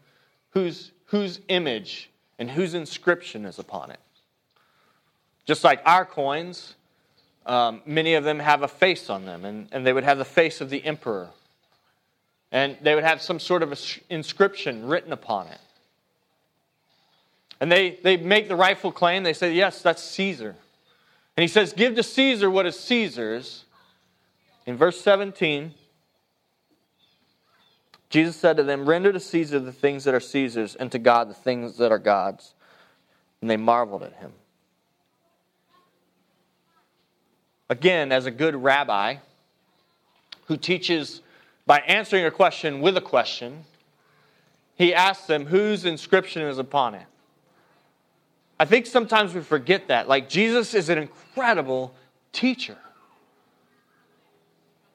whose, 0.57 0.91
whose 1.05 1.39
image 1.49 2.09
and 2.39 2.49
whose 2.49 2.73
inscription 2.73 3.45
is 3.45 3.59
upon 3.59 3.91
it. 3.91 3.99
Just 5.45 5.63
like 5.63 5.81
our 5.85 6.03
coins, 6.03 6.73
um, 7.45 7.83
many 7.85 8.15
of 8.15 8.23
them 8.23 8.39
have 8.39 8.63
a 8.63 8.67
face 8.67 9.07
on 9.11 9.23
them, 9.25 9.45
and, 9.45 9.67
and 9.71 9.85
they 9.85 9.93
would 9.93 10.03
have 10.03 10.17
the 10.17 10.25
face 10.25 10.59
of 10.59 10.71
the 10.71 10.83
emperor. 10.83 11.29
And 12.51 12.75
they 12.81 12.95
would 12.95 13.03
have 13.03 13.21
some 13.21 13.39
sort 13.39 13.61
of 13.61 13.79
inscription 14.09 14.87
written 14.87 15.13
upon 15.13 15.45
it. 15.47 15.59
And 17.61 17.71
they, 17.71 17.99
they 18.01 18.17
make 18.17 18.47
the 18.47 18.55
rightful 18.55 18.91
claim. 18.91 19.21
They 19.21 19.33
say, 19.33 19.53
Yes, 19.53 19.83
that's 19.83 20.01
Caesar. 20.01 20.55
And 21.35 21.41
he 21.41 21.47
says, 21.47 21.71
Give 21.71 21.95
to 21.95 22.03
Caesar 22.03 22.49
what 22.49 22.65
is 22.65 22.79
Caesar's. 22.79 23.65
In 24.65 24.75
verse 24.75 24.99
17, 25.01 25.75
Jesus 28.09 28.35
said 28.35 28.57
to 28.57 28.63
them, 28.63 28.87
Render 28.87 29.11
to 29.11 29.19
Caesar 29.19 29.59
the 29.59 29.71
things 29.71 30.05
that 30.05 30.13
are 30.13 30.19
Caesar's, 30.19 30.75
and 30.75 30.91
to 30.91 30.99
God 30.99 31.29
the 31.29 31.33
things 31.33 31.77
that 31.77 31.91
are 31.91 31.99
God's. 31.99 32.53
And 33.41 33.49
they 33.49 33.57
marveled 33.57 34.03
at 34.03 34.13
him. 34.13 34.31
Again, 37.69 38.11
as 38.11 38.25
a 38.25 38.31
good 38.31 38.55
rabbi 38.55 39.17
who 40.45 40.55
teaches 40.57 41.21
by 41.65 41.79
answering 41.79 42.25
a 42.25 42.31
question 42.31 42.79
with 42.79 42.95
a 42.95 43.01
question, 43.01 43.65
he 44.75 44.93
asks 44.93 45.27
them 45.27 45.45
whose 45.47 45.83
inscription 45.83 46.43
is 46.43 46.57
upon 46.57 46.95
it. 46.95 47.05
I 48.59 48.65
think 48.65 48.85
sometimes 48.85 49.33
we 49.33 49.41
forget 49.41 49.89
that. 49.89 50.07
Like, 50.07 50.29
Jesus 50.29 50.73
is 50.73 50.89
an 50.89 50.97
incredible 50.97 51.93
teacher. 52.31 52.77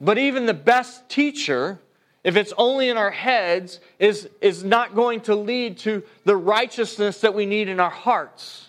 But 0.01 0.19
even 0.19 0.47
the 0.47 0.55
best 0.55 1.09
teacher, 1.09 1.79
if 2.25 2.37
it's 2.37 2.53
only 2.57 2.89
in 2.89 2.97
our 2.97 3.11
heads, 3.11 3.81
is, 3.99 4.29
is 4.41 4.63
not 4.63 4.95
going 4.95 5.21
to 5.23 5.35
lead 5.35 5.79
to 5.79 6.03
the 6.25 6.37
righteousness 6.37 7.21
that 7.21 7.35
we 7.35 7.47
need 7.47 7.69
in 7.69 7.81
our 7.81 7.91
hearts. 7.91 8.69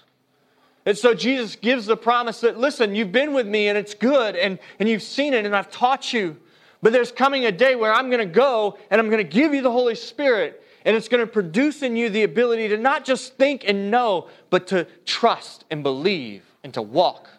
And 0.86 0.98
so 0.98 1.13
Jesus 1.13 1.56
gives 1.56 1.86
the 1.86 1.96
promise 1.96 2.42
that, 2.42 2.58
listen, 2.58 2.96
you've 2.96 3.12
been 3.12 3.34
with 3.34 3.48
me 3.48 3.70
and 3.70 3.78
it's 3.78 3.94
good 3.94 4.36
and, 4.36 4.60
and 4.80 4.89
you've 4.89 5.04
seen 5.04 5.34
it 5.34 5.46
and 5.46 5.56
I've 5.56 5.72
taught 5.72 6.12
you. 6.12 6.36
But 6.82 6.92
there's 6.92 7.12
coming 7.12 7.46
a 7.46 7.52
day 7.52 7.76
where 7.76 7.94
I'm 7.94 8.10
going 8.10 8.28
to 8.28 8.34
go 8.34 8.78
and 8.89 9.00
I'm 9.00 9.10
going 9.10 9.26
to 9.26 9.32
give 9.32 9.54
you 9.54 9.62
the 9.62 9.72
Holy 9.72 9.96
Spirit 9.96 10.62
and 10.84 10.98
it's 10.98 11.08
going 11.08 11.26
to 11.26 11.32
produce 11.32 11.82
in 11.82 11.96
you 11.96 12.10
the 12.10 12.24
ability 12.24 12.68
to 12.70 12.78
not 12.78 13.06
just 13.06 13.38
think 13.38 13.63
and 13.66 13.89
know, 13.89 14.28
but 14.50 14.68
to 14.68 14.86
trust 15.06 15.63
and 15.72 15.84
believe 15.84 16.44
and 16.63 16.74
to 16.74 16.82
walk 16.82 17.30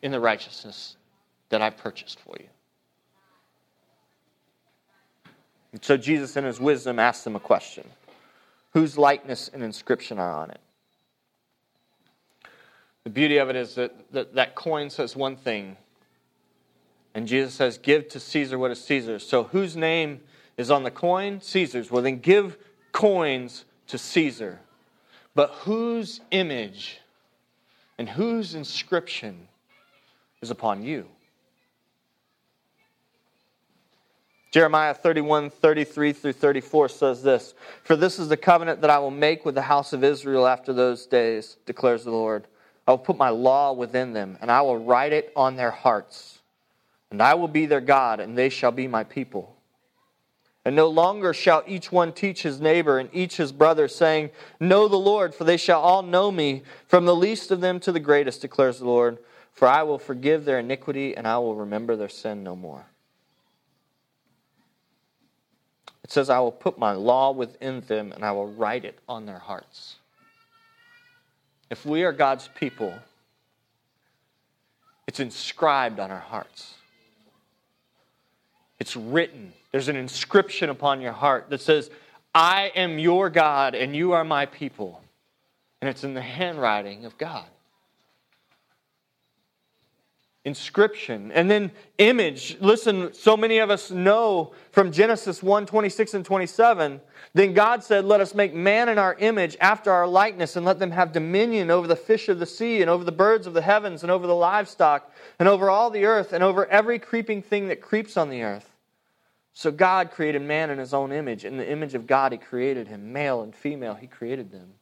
in 0.00 0.10
the 0.10 0.20
righteousness 0.20 0.96
that 1.50 1.60
I've 1.60 1.76
purchased 1.76 2.18
for 2.20 2.34
you. 2.40 2.46
And 5.72 5.82
so 5.82 5.96
Jesus, 5.96 6.36
in 6.36 6.44
his 6.44 6.60
wisdom, 6.60 6.98
asked 6.98 7.24
them 7.24 7.36
a 7.36 7.40
question 7.40 7.88
Whose 8.72 8.96
likeness 8.96 9.50
and 9.52 9.62
inscription 9.62 10.18
are 10.18 10.32
on 10.32 10.50
it? 10.50 10.60
The 13.04 13.10
beauty 13.10 13.38
of 13.38 13.50
it 13.50 13.56
is 13.56 13.74
that 13.74 14.12
that, 14.12 14.34
that 14.34 14.54
coin 14.54 14.90
says 14.90 15.16
one 15.16 15.36
thing, 15.36 15.76
and 17.14 17.26
Jesus 17.26 17.54
says, 17.54 17.78
Give 17.78 18.08
to 18.08 18.20
Caesar 18.20 18.58
what 18.58 18.70
is 18.70 18.82
Caesar's. 18.84 19.26
So 19.26 19.44
whose 19.44 19.76
name 19.76 20.20
is 20.56 20.70
on 20.70 20.82
the 20.82 20.90
coin? 20.90 21.40
Caesar's. 21.40 21.90
Well, 21.90 22.02
then 22.02 22.18
give 22.18 22.56
coins 22.92 23.64
to 23.88 23.98
Caesar. 23.98 24.60
But 25.34 25.50
whose 25.50 26.20
image 26.30 27.00
and 27.98 28.08
whose 28.08 28.54
inscription 28.54 29.48
is 30.40 30.50
upon 30.50 30.82
you? 30.82 31.06
Jeremiah 34.52 34.92
31, 34.92 35.48
33 35.48 36.12
through 36.12 36.32
34 36.34 36.90
says 36.90 37.22
this 37.22 37.54
For 37.84 37.96
this 37.96 38.18
is 38.18 38.28
the 38.28 38.36
covenant 38.36 38.82
that 38.82 38.90
I 38.90 38.98
will 38.98 39.10
make 39.10 39.46
with 39.46 39.54
the 39.54 39.62
house 39.62 39.94
of 39.94 40.04
Israel 40.04 40.46
after 40.46 40.74
those 40.74 41.06
days, 41.06 41.56
declares 41.64 42.04
the 42.04 42.10
Lord. 42.10 42.46
I 42.86 42.90
will 42.90 42.98
put 42.98 43.16
my 43.16 43.30
law 43.30 43.72
within 43.72 44.12
them, 44.12 44.36
and 44.42 44.50
I 44.50 44.60
will 44.60 44.76
write 44.76 45.14
it 45.14 45.32
on 45.34 45.56
their 45.56 45.70
hearts. 45.70 46.40
And 47.10 47.22
I 47.22 47.32
will 47.32 47.48
be 47.48 47.64
their 47.64 47.80
God, 47.80 48.20
and 48.20 48.36
they 48.36 48.50
shall 48.50 48.72
be 48.72 48.86
my 48.86 49.04
people. 49.04 49.56
And 50.66 50.76
no 50.76 50.88
longer 50.88 51.32
shall 51.32 51.64
each 51.66 51.90
one 51.90 52.12
teach 52.12 52.42
his 52.42 52.60
neighbor 52.60 52.98
and 52.98 53.08
each 53.10 53.38
his 53.38 53.52
brother, 53.52 53.88
saying, 53.88 54.30
Know 54.60 54.86
the 54.86 54.96
Lord, 54.96 55.34
for 55.34 55.44
they 55.44 55.56
shall 55.56 55.80
all 55.80 56.02
know 56.02 56.30
me, 56.30 56.62
from 56.86 57.06
the 57.06 57.16
least 57.16 57.50
of 57.50 57.62
them 57.62 57.80
to 57.80 57.92
the 57.92 58.00
greatest, 58.00 58.42
declares 58.42 58.80
the 58.80 58.84
Lord. 58.84 59.16
For 59.54 59.66
I 59.66 59.82
will 59.82 59.98
forgive 59.98 60.44
their 60.44 60.58
iniquity, 60.58 61.16
and 61.16 61.26
I 61.26 61.38
will 61.38 61.54
remember 61.54 61.96
their 61.96 62.10
sin 62.10 62.44
no 62.44 62.54
more. 62.54 62.91
Says, 66.12 66.28
I 66.28 66.40
will 66.40 66.52
put 66.52 66.76
my 66.76 66.92
law 66.92 67.30
within 67.30 67.80
them, 67.80 68.12
and 68.12 68.22
I 68.22 68.32
will 68.32 68.52
write 68.52 68.84
it 68.84 68.98
on 69.08 69.24
their 69.24 69.38
hearts. 69.38 69.96
If 71.70 71.86
we 71.86 72.02
are 72.02 72.12
God's 72.12 72.50
people, 72.54 72.92
it's 75.06 75.20
inscribed 75.20 75.98
on 75.98 76.10
our 76.10 76.20
hearts. 76.20 76.74
It's 78.78 78.94
written. 78.94 79.54
There's 79.70 79.88
an 79.88 79.96
inscription 79.96 80.68
upon 80.68 81.00
your 81.00 81.14
heart 81.14 81.48
that 81.48 81.62
says, 81.62 81.90
I 82.34 82.72
am 82.74 82.98
your 82.98 83.30
God 83.30 83.74
and 83.74 83.96
you 83.96 84.12
are 84.12 84.22
my 84.22 84.44
people. 84.44 85.00
And 85.80 85.88
it's 85.88 86.04
in 86.04 86.12
the 86.12 86.20
handwriting 86.20 87.06
of 87.06 87.16
God. 87.16 87.46
Inscription. 90.44 91.30
And 91.30 91.48
then 91.48 91.70
image. 91.98 92.56
Listen, 92.60 93.14
so 93.14 93.36
many 93.36 93.58
of 93.58 93.70
us 93.70 93.92
know 93.92 94.52
from 94.72 94.90
Genesis 94.90 95.40
1 95.40 95.66
26 95.66 96.14
and 96.14 96.24
27. 96.24 97.00
Then 97.34 97.54
God 97.54 97.84
said, 97.84 98.04
Let 98.04 98.20
us 98.20 98.34
make 98.34 98.52
man 98.52 98.88
in 98.88 98.98
our 98.98 99.14
image 99.14 99.56
after 99.60 99.92
our 99.92 100.06
likeness, 100.06 100.56
and 100.56 100.66
let 100.66 100.80
them 100.80 100.90
have 100.90 101.12
dominion 101.12 101.70
over 101.70 101.86
the 101.86 101.94
fish 101.94 102.28
of 102.28 102.40
the 102.40 102.46
sea, 102.46 102.80
and 102.80 102.90
over 102.90 103.04
the 103.04 103.12
birds 103.12 103.46
of 103.46 103.54
the 103.54 103.62
heavens, 103.62 104.02
and 104.02 104.10
over 104.10 104.26
the 104.26 104.34
livestock, 104.34 105.12
and 105.38 105.48
over 105.48 105.70
all 105.70 105.90
the 105.90 106.04
earth, 106.04 106.32
and 106.32 106.42
over 106.42 106.66
every 106.66 106.98
creeping 106.98 107.40
thing 107.40 107.68
that 107.68 107.80
creeps 107.80 108.16
on 108.16 108.28
the 108.28 108.42
earth. 108.42 108.68
So 109.54 109.70
God 109.70 110.10
created 110.10 110.42
man 110.42 110.70
in 110.70 110.78
his 110.78 110.94
own 110.94 111.12
image. 111.12 111.44
In 111.44 111.56
the 111.56 111.70
image 111.70 111.94
of 111.94 112.06
God, 112.06 112.32
he 112.32 112.38
created 112.38 112.88
him. 112.88 113.12
Male 113.12 113.42
and 113.42 113.54
female, 113.54 113.94
he 113.94 114.06
created 114.06 114.50
them. 114.50 114.74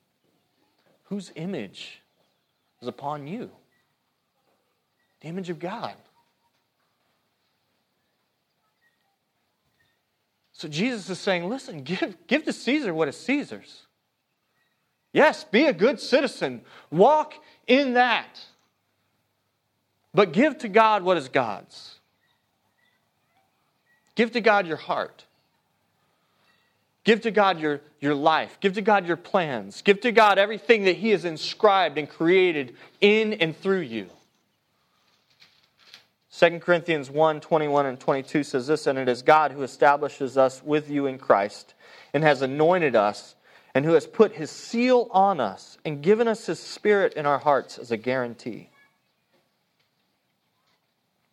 Whose 1.05 1.33
image 1.35 2.01
is 2.81 2.89
upon 2.89 3.27
you? 3.27 3.51
The 5.21 5.29
image 5.29 5.51
of 5.51 5.59
God. 5.59 5.95
So 10.53 10.69
Jesus 10.69 11.09
is 11.09 11.19
saying, 11.19 11.49
listen, 11.49 11.83
give, 11.83 12.17
give 12.27 12.45
to 12.45 12.53
Caesar 12.53 12.93
what 12.93 13.09
is 13.09 13.17
Caesar's. 13.17 13.87
Yes, 15.13 15.43
be 15.45 15.67
a 15.67 15.73
good 15.73 15.99
citizen. 15.99 16.61
Walk 16.91 17.35
in 17.67 17.95
that. 17.95 18.41
But 20.13 20.33
give 20.33 20.59
to 20.59 20.69
God 20.69 21.03
what 21.03 21.17
is 21.17 21.29
God's. 21.29 21.99
Give 24.15 24.31
to 24.33 24.41
God 24.41 24.67
your 24.67 24.77
heart. 24.77 25.25
Give 27.05 27.23
to 27.23 27.31
God 27.31 27.59
your, 27.59 27.81
your 28.01 28.15
life. 28.15 28.59
Give 28.61 28.75
to 28.75 28.83
God 28.83 29.07
your 29.07 29.17
plans. 29.17 29.81
Give 29.83 30.01
to 30.03 30.13
God 30.13 30.39
everything 30.39 30.85
that 30.85 30.97
He 30.97 31.11
has 31.11 31.25
inscribed 31.25 31.97
and 31.97 32.09
created 32.09 32.77
in 33.01 33.33
and 33.33 33.57
through 33.57 33.81
you. 33.81 34.11
2 36.33 36.61
Corinthians 36.61 37.11
1 37.11 37.41
21 37.41 37.87
and 37.87 37.99
22 37.99 38.45
says 38.45 38.67
this, 38.67 38.87
and 38.87 38.99
it 38.99 39.09
is 39.09 39.23
God 39.23 39.53
who 39.53 39.63
establishes 39.63 40.37
us 40.37 40.63
with 40.63 40.89
you 40.89 41.07
in 41.07 41.19
Christ 41.19 41.75
and 42.15 42.23
has 42.23 42.43
anointed 42.43 42.95
us 42.95 43.35
and 43.75 43.85
who 43.85 43.95
has 43.95 44.07
put 44.07 44.33
his 44.33 44.51
seal 44.51 45.09
on 45.11 45.41
us 45.41 45.79
and 45.85 46.03
given 46.03 46.29
us 46.29 46.47
his 46.47 46.61
spirit 46.61 47.15
in 47.15 47.27
our 47.27 47.39
hearts 47.39 47.79
as 47.79 47.91
a 47.91 47.97
guarantee. 47.97 48.71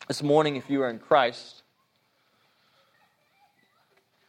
This 0.08 0.24
morning, 0.24 0.56
if 0.56 0.70
you 0.70 0.82
are 0.82 0.90
in 0.90 1.00
Christ, 1.00 1.64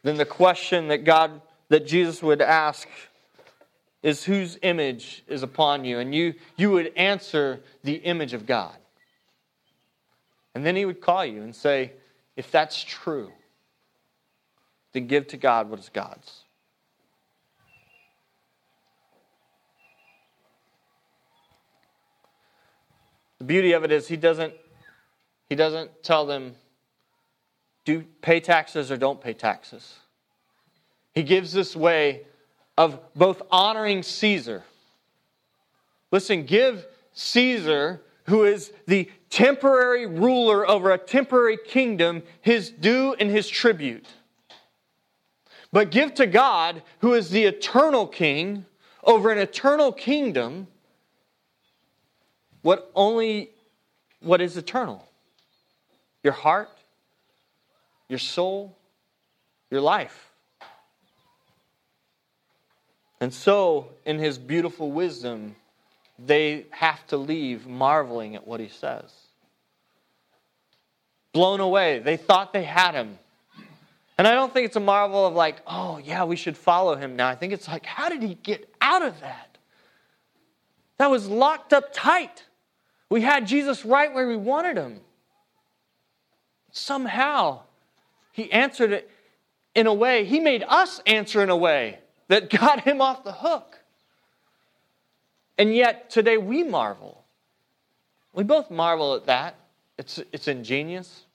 then 0.03 0.17
the 0.17 0.25
question 0.25 0.89
that 0.89 1.03
God, 1.03 1.41
that 1.69 1.87
Jesus 1.87 2.21
would 2.21 2.41
ask 2.41 2.87
is 4.03 4.23
whose 4.23 4.57
image 4.61 5.23
is 5.27 5.43
upon 5.43 5.83
you? 5.83 5.99
And 5.99 6.13
you, 6.13 6.35
you 6.57 6.71
would 6.71 6.93
answer 6.95 7.61
the 7.83 7.95
image 7.95 8.33
of 8.33 8.45
God. 8.45 8.75
And 10.55 10.65
then 10.65 10.75
he 10.75 10.85
would 10.85 11.01
call 11.01 11.25
you 11.25 11.41
and 11.43 11.55
say, 11.55 11.93
if 12.35 12.51
that's 12.51 12.83
true, 12.83 13.31
then 14.93 15.07
give 15.07 15.27
to 15.27 15.37
God 15.37 15.69
what 15.69 15.79
is 15.79 15.89
God's. 15.89 16.43
The 23.39 23.45
beauty 23.45 23.71
of 23.71 23.83
it 23.83 23.91
is 23.91 24.07
he 24.07 24.17
doesn't 24.17 24.53
he 25.47 25.55
doesn't 25.55 26.03
tell 26.03 26.25
them 26.25 26.55
do 27.85 28.03
pay 28.21 28.39
taxes 28.39 28.91
or 28.91 28.97
don't 28.97 29.19
pay 29.19 29.33
taxes. 29.33 29.95
He 31.13 31.23
gives 31.23 31.51
this 31.51 31.75
way 31.75 32.21
of 32.77 32.99
both 33.15 33.41
honoring 33.49 34.03
Caesar. 34.03 34.63
Listen, 36.11 36.45
give 36.45 36.85
Caesar, 37.13 38.01
who 38.29 38.43
is 38.43 38.71
the 38.87 39.09
temporary 39.29 40.05
ruler 40.05 40.67
over 40.67 40.91
a 40.91 40.97
temporary 40.97 41.57
kingdom, 41.57 42.23
his 42.41 42.69
due 42.69 43.15
and 43.19 43.29
his 43.29 43.47
tribute. 43.47 44.07
But 45.71 45.91
give 45.91 46.15
to 46.15 46.25
God, 46.25 46.81
who 46.99 47.13
is 47.13 47.29
the 47.29 47.43
eternal 47.43 48.07
king 48.07 48.65
over 49.03 49.31
an 49.31 49.37
eternal 49.37 49.91
kingdom, 49.91 50.67
what 52.61 52.91
only 52.95 53.51
what 54.21 54.41
is 54.41 54.57
eternal 54.57 55.05
your 56.23 56.33
heart 56.33 56.69
your 58.09 58.19
soul, 58.19 58.75
your 59.69 59.79
life. 59.79 60.31
And 63.21 63.33
so, 63.33 63.89
in 64.05 64.17
his 64.17 64.37
beautiful 64.37 64.91
wisdom, 64.91 65.55
they 66.25 66.65
have 66.71 67.05
to 67.07 67.17
leave 67.17 67.67
marveling 67.67 68.35
at 68.35 68.47
what 68.47 68.59
he 68.59 68.67
says. 68.67 69.11
Blown 71.31 71.59
away. 71.59 71.99
They 71.99 72.17
thought 72.17 72.53
they 72.53 72.63
had 72.63 72.95
him. 72.95 73.17
And 74.17 74.27
I 74.27 74.33
don't 74.33 74.51
think 74.53 74.65
it's 74.65 74.75
a 74.75 74.81
marvel 74.81 75.25
of 75.25 75.33
like, 75.33 75.61
oh, 75.65 75.97
yeah, 75.97 76.25
we 76.25 76.35
should 76.35 76.57
follow 76.57 76.95
him 76.95 77.15
now. 77.15 77.29
I 77.29 77.35
think 77.35 77.53
it's 77.53 77.67
like, 77.67 77.85
how 77.85 78.09
did 78.09 78.21
he 78.21 78.35
get 78.35 78.73
out 78.81 79.01
of 79.01 79.19
that? 79.21 79.57
That 80.97 81.09
was 81.09 81.27
locked 81.27 81.71
up 81.71 81.93
tight. 81.93 82.43
We 83.09 83.21
had 83.21 83.47
Jesus 83.47 83.85
right 83.85 84.13
where 84.13 84.27
we 84.27 84.35
wanted 84.35 84.75
him. 84.75 84.99
Somehow, 86.71 87.61
he 88.33 88.51
answered 88.51 88.91
it 88.91 89.09
in 89.73 89.87
a 89.87 89.93
way, 89.93 90.25
he 90.25 90.39
made 90.39 90.63
us 90.67 91.01
answer 91.07 91.41
in 91.41 91.49
a 91.49 91.55
way 91.55 91.99
that 92.27 92.49
got 92.49 92.81
him 92.81 93.01
off 93.01 93.23
the 93.23 93.31
hook. 93.31 93.78
And 95.59 95.75
yet, 95.75 96.09
today 96.09 96.37
we 96.37 96.63
marvel. 96.63 97.23
We 98.33 98.43
both 98.43 98.71
marvel 98.71 99.13
at 99.15 99.25
that. 99.25 99.55
It's, 99.97 100.19
it's 100.31 100.47
ingenious. 100.47 101.25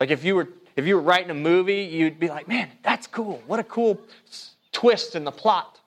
Like 0.00 0.10
if 0.10 0.24
you 0.24 0.34
were 0.34 0.48
if 0.74 0.86
you 0.86 0.96
were 0.96 1.02
writing 1.02 1.30
a 1.30 1.34
movie, 1.34 1.82
you'd 1.82 2.18
be 2.18 2.28
like, 2.28 2.48
man, 2.48 2.68
that's 2.82 3.06
cool. 3.06 3.42
What 3.46 3.60
a 3.60 3.64
cool 3.64 4.00
twist 4.72 5.14
in 5.14 5.24
the 5.24 5.30
plot. 5.30 5.78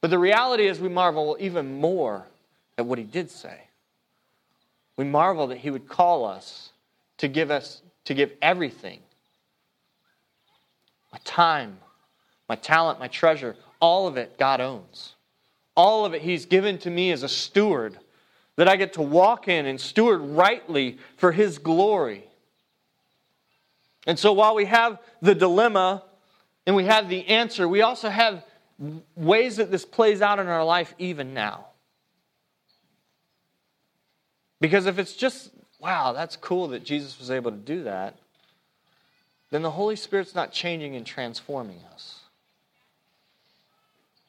But 0.00 0.10
the 0.10 0.18
reality 0.18 0.66
is, 0.66 0.80
we 0.80 0.88
marvel 0.88 1.36
even 1.38 1.80
more 1.80 2.26
at 2.76 2.84
what 2.84 2.98
he 2.98 3.04
did 3.04 3.30
say. 3.30 3.60
We 4.96 5.04
marvel 5.04 5.46
that 5.46 5.58
he 5.58 5.70
would 5.70 5.88
call 5.88 6.24
us 6.24 6.70
to 7.18 7.28
give 7.28 7.50
us 7.50 7.82
to 8.04 8.14
give 8.14 8.32
everything 8.42 8.98
my 11.12 11.20
time, 11.24 11.78
my 12.48 12.56
talent, 12.56 12.98
my 12.98 13.08
treasure, 13.08 13.54
all 13.80 14.08
of 14.08 14.16
it 14.16 14.36
God 14.38 14.60
owns. 14.60 15.14
All 15.76 16.04
of 16.04 16.14
it 16.14 16.22
He's 16.22 16.46
given 16.46 16.78
to 16.78 16.90
me 16.90 17.10
as 17.12 17.22
a 17.22 17.28
steward 17.28 17.98
that 18.56 18.68
I 18.68 18.76
get 18.76 18.94
to 18.94 19.02
walk 19.02 19.48
in 19.48 19.66
and 19.66 19.80
steward 19.80 20.20
rightly 20.20 20.98
for 21.16 21.32
His 21.32 21.58
glory. 21.58 22.24
And 24.06 24.18
so 24.18 24.32
while 24.32 24.54
we 24.54 24.66
have 24.66 24.98
the 25.20 25.34
dilemma 25.34 26.02
and 26.66 26.76
we 26.76 26.84
have 26.84 27.08
the 27.08 27.26
answer, 27.28 27.66
we 27.68 27.82
also 27.82 28.08
have 28.08 28.44
ways 29.14 29.56
that 29.56 29.70
this 29.70 29.84
plays 29.84 30.20
out 30.22 30.38
in 30.38 30.48
our 30.48 30.64
life 30.64 30.94
even 30.98 31.34
now. 31.34 31.66
Because 34.60 34.86
if 34.86 34.98
it's 34.98 35.14
just, 35.14 35.50
wow, 35.80 36.12
that's 36.12 36.36
cool 36.36 36.68
that 36.68 36.84
Jesus 36.84 37.18
was 37.18 37.30
able 37.30 37.50
to 37.50 37.56
do 37.56 37.84
that, 37.84 38.16
then 39.50 39.62
the 39.62 39.70
Holy 39.70 39.96
Spirit's 39.96 40.34
not 40.34 40.52
changing 40.52 40.96
and 40.96 41.04
transforming 41.04 41.80
us. 41.92 42.21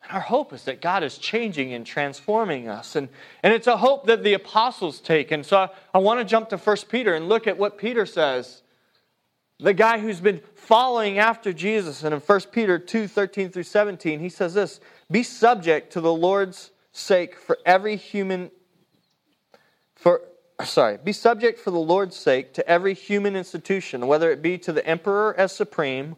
And 0.04 0.12
our 0.12 0.22
hope 0.22 0.54
is 0.54 0.64
that 0.64 0.82
God 0.82 1.04
is 1.04 1.18
changing 1.18 1.74
and 1.74 1.86
transforming 1.86 2.68
us. 2.68 2.96
And, 2.96 3.10
and 3.42 3.54
it's 3.54 3.68
a 3.68 3.78
hope 3.78 4.08
that 4.08 4.24
the 4.24 4.34
apostles 4.34 5.00
take. 5.00 5.32
And 5.32 5.46
so 5.46 5.58
I, 5.58 5.70
I 5.94 5.98
want 6.00 6.20
to 6.20 6.26
jump 6.26 6.50
to 6.50 6.58
1 6.58 6.78
Peter 6.90 7.14
and 7.14 7.30
look 7.30 7.48
at 7.48 7.58
what 7.58 7.78
Peter 7.78 8.06
says. 8.06 8.64
The 9.60 9.74
guy 9.74 10.00
who's 10.00 10.20
been 10.20 10.42
following 10.56 11.20
after 11.20 11.54
Jesus. 11.54 12.04
And 12.04 12.14
in 12.14 12.20
1 12.20 12.40
Peter 12.52 12.78
2 12.78 13.08
13 13.08 13.50
through 13.50 13.64
17, 13.64 14.20
he 14.20 14.30
says 14.30 14.54
this 14.54 14.80
Be 15.10 15.24
subject 15.24 15.94
to 15.94 16.02
the 16.02 16.14
Lord's 16.14 16.72
sake 16.92 17.36
for 17.36 17.58
every 17.66 17.96
human. 17.96 18.52
For, 19.96 20.22
sorry, 20.66 20.98
be 21.02 21.14
subject 21.14 21.60
for 21.60 21.72
the 21.72 21.80
Lord's 21.80 22.18
sake 22.18 22.54
to 22.56 22.68
every 22.68 22.94
human 22.94 23.38
institution, 23.38 24.06
whether 24.08 24.32
it 24.32 24.42
be 24.42 24.58
to 24.60 24.74
the 24.74 24.86
emperor 24.86 25.34
as 25.38 25.56
supreme 25.56 26.18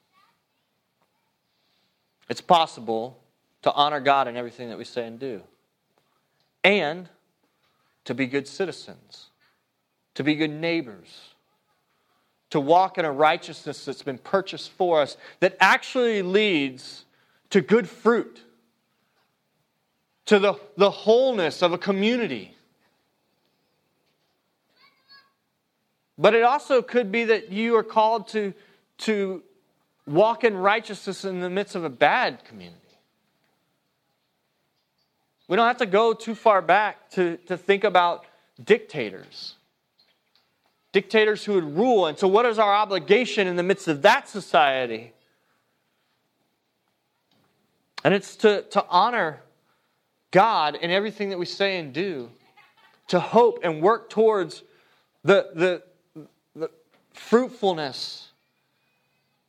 it's 2.31 2.39
possible 2.39 3.21
to 3.61 3.73
honor 3.73 3.99
God 3.99 4.29
in 4.29 4.37
everything 4.37 4.69
that 4.69 4.77
we 4.77 4.85
say 4.85 5.05
and 5.05 5.19
do, 5.19 5.41
and 6.63 7.09
to 8.05 8.13
be 8.13 8.25
good 8.25 8.47
citizens, 8.47 9.31
to 10.13 10.23
be 10.23 10.35
good 10.35 10.49
neighbors, 10.49 11.33
to 12.49 12.61
walk 12.61 12.97
in 12.97 13.03
a 13.03 13.11
righteousness 13.11 13.83
that's 13.83 14.01
been 14.01 14.17
purchased 14.17 14.71
for 14.71 15.01
us 15.01 15.17
that 15.41 15.57
actually 15.59 16.21
leads 16.21 17.03
to 17.49 17.59
good 17.59 17.89
fruit, 17.89 18.39
to 20.25 20.39
the, 20.39 20.53
the 20.77 20.89
wholeness 20.89 21.61
of 21.61 21.73
a 21.73 21.77
community. 21.77 22.55
But 26.17 26.33
it 26.33 26.43
also 26.43 26.81
could 26.81 27.11
be 27.11 27.25
that 27.25 27.51
you 27.51 27.75
are 27.75 27.83
called 27.83 28.29
to, 28.29 28.53
to 28.99 29.43
walk 30.07 30.43
in 30.43 30.55
righteousness 30.55 31.25
in 31.25 31.39
the 31.39 31.49
midst 31.49 31.75
of 31.75 31.83
a 31.83 31.89
bad 31.89 32.43
community. 32.45 32.77
We 35.47 35.57
don't 35.57 35.67
have 35.67 35.77
to 35.77 35.85
go 35.85 36.13
too 36.13 36.35
far 36.35 36.61
back 36.61 37.09
to, 37.11 37.37
to 37.47 37.57
think 37.57 37.83
about 37.83 38.25
dictators. 38.63 39.55
Dictators 40.93 41.43
who 41.43 41.53
would 41.53 41.75
rule. 41.77 42.07
And 42.07 42.17
so, 42.17 42.27
what 42.27 42.45
is 42.45 42.57
our 42.57 42.73
obligation 42.73 43.47
in 43.47 43.55
the 43.55 43.63
midst 43.63 43.87
of 43.87 44.01
that 44.01 44.29
society? 44.29 45.13
And 48.03 48.13
it's 48.13 48.35
to, 48.37 48.63
to 48.71 48.85
honor 48.89 49.41
God 50.31 50.75
in 50.75 50.89
everything 50.89 51.29
that 51.29 51.37
we 51.37 51.45
say 51.45 51.77
and 51.77 51.93
do, 51.93 52.31
to 53.09 53.19
hope 53.19 53.59
and 53.63 53.81
work 53.81 54.09
towards 54.09 54.63
the, 55.23 55.49
the, 55.53 55.83
the 56.55 56.69
fruitfulness 57.13 58.30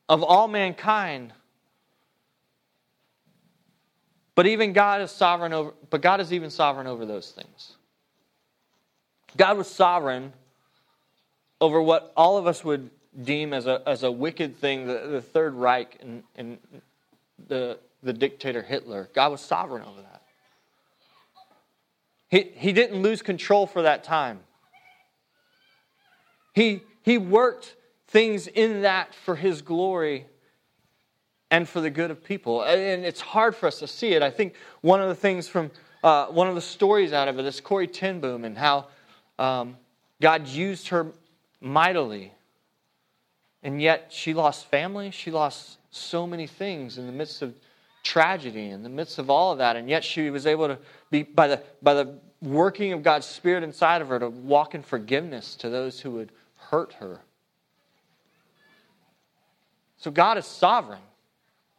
of 0.09 0.23
all 0.23 0.49
mankind. 0.49 1.33
But 4.35 4.47
even 4.47 4.73
God 4.73 5.01
is 5.01 5.11
sovereign 5.11 5.53
over 5.53 5.73
but 5.91 6.01
God 6.01 6.21
is 6.21 6.33
even 6.33 6.51
sovereign 6.51 6.87
over 6.87 7.05
those 7.05 7.31
things. 7.31 7.77
God 9.37 9.57
was 9.57 9.71
sovereign 9.71 10.33
over 11.61 11.81
what 11.81 12.13
all 12.17 12.39
of 12.39 12.47
us 12.47 12.65
would 12.65 12.91
deem 13.23 13.53
as 13.53 13.67
a, 13.67 13.83
as 13.87 14.03
a 14.03 14.11
wicked 14.11 14.57
thing, 14.57 14.87
the, 14.87 15.07
the 15.11 15.23
Third 15.23 15.55
Reich 15.55 15.99
and, 16.01 16.23
and 16.37 16.59
the, 17.49 17.79
the 18.03 18.13
dictator 18.13 18.63
Hitler. 18.63 19.09
God 19.15 19.33
was 19.33 19.41
sovereign 19.41 19.83
over 19.83 20.01
that. 20.03 20.23
He, 22.29 22.51
he 22.55 22.73
didn't 22.73 23.03
lose 23.03 23.23
control 23.23 23.67
for 23.67 23.83
that 23.83 24.05
time. 24.05 24.41
He, 26.55 26.83
he 27.03 27.19
worked 27.19 27.77
things 28.13 28.47
in 28.47 28.83
that 28.83 29.15
for 29.15 29.35
His 29.35 29.63
glory 29.63 30.27
and 31.51 31.69
for 31.69 31.81
the 31.81 31.91
good 31.91 32.11
of 32.11 32.23
people. 32.23 32.63
And 32.63 33.05
it's 33.05 33.21
hard 33.21 33.57
for 33.57 33.67
us 33.67 33.79
to 33.81 33.87
see 33.87 34.13
it. 34.13 34.23
I 34.23 34.31
think 34.31 34.55
one 34.81 35.03
of 35.03 35.09
the 35.09 35.15
things 35.15 35.49
from 35.49 35.71
uh, 36.05 36.27
one 36.27 36.49
of 36.49 36.55
the 36.55 36.61
stories 36.61 37.13
out 37.13 37.29
of 37.29 37.39
it 37.39 37.45
is 37.45 37.61
Corrie 37.61 37.87
ten 37.87 38.21
Boom 38.21 38.45
and 38.45 38.57
how 38.57 38.87
um, 39.39 39.77
God 40.21 40.47
used 40.47 40.89
her 40.89 41.07
mightily. 41.61 42.33
And 43.63 43.81
yet 43.81 44.09
she 44.11 44.35
lost 44.35 44.67
family, 44.67 45.11
she 45.11 45.31
lost 45.31 45.79
so 45.91 46.27
many 46.27 46.47
things 46.47 46.99
in 46.99 47.07
the 47.07 47.13
midst 47.13 47.43
of 47.43 47.55
tragedy, 48.03 48.71
in 48.71 48.83
the 48.83 48.89
midst 48.89 49.19
of 49.19 49.31
all 49.31 49.53
of 49.53 49.59
that. 49.59 49.77
And 49.77 49.89
yet 49.89 50.03
she 50.03 50.31
was 50.31 50.47
able 50.47 50.67
to 50.69 50.79
be, 51.11 51.23
by 51.23 51.47
the, 51.47 51.63
by 51.81 51.95
the 51.95 52.19
working 52.41 52.93
of 52.93 53.03
God's 53.03 53.27
Spirit 53.27 53.63
inside 53.63 54.03
of 54.03 54.09
her, 54.09 54.19
to 54.19 54.29
walk 54.29 54.75
in 54.75 54.83
forgiveness 54.83 55.55
to 55.57 55.71
those 55.71 56.01
who 56.01 56.11
would 56.11 56.33
hurt 56.57 56.95
her. 56.95 57.21
So 60.03 60.11
God 60.11 60.37
is 60.37 60.47
sovereign. 60.47 60.99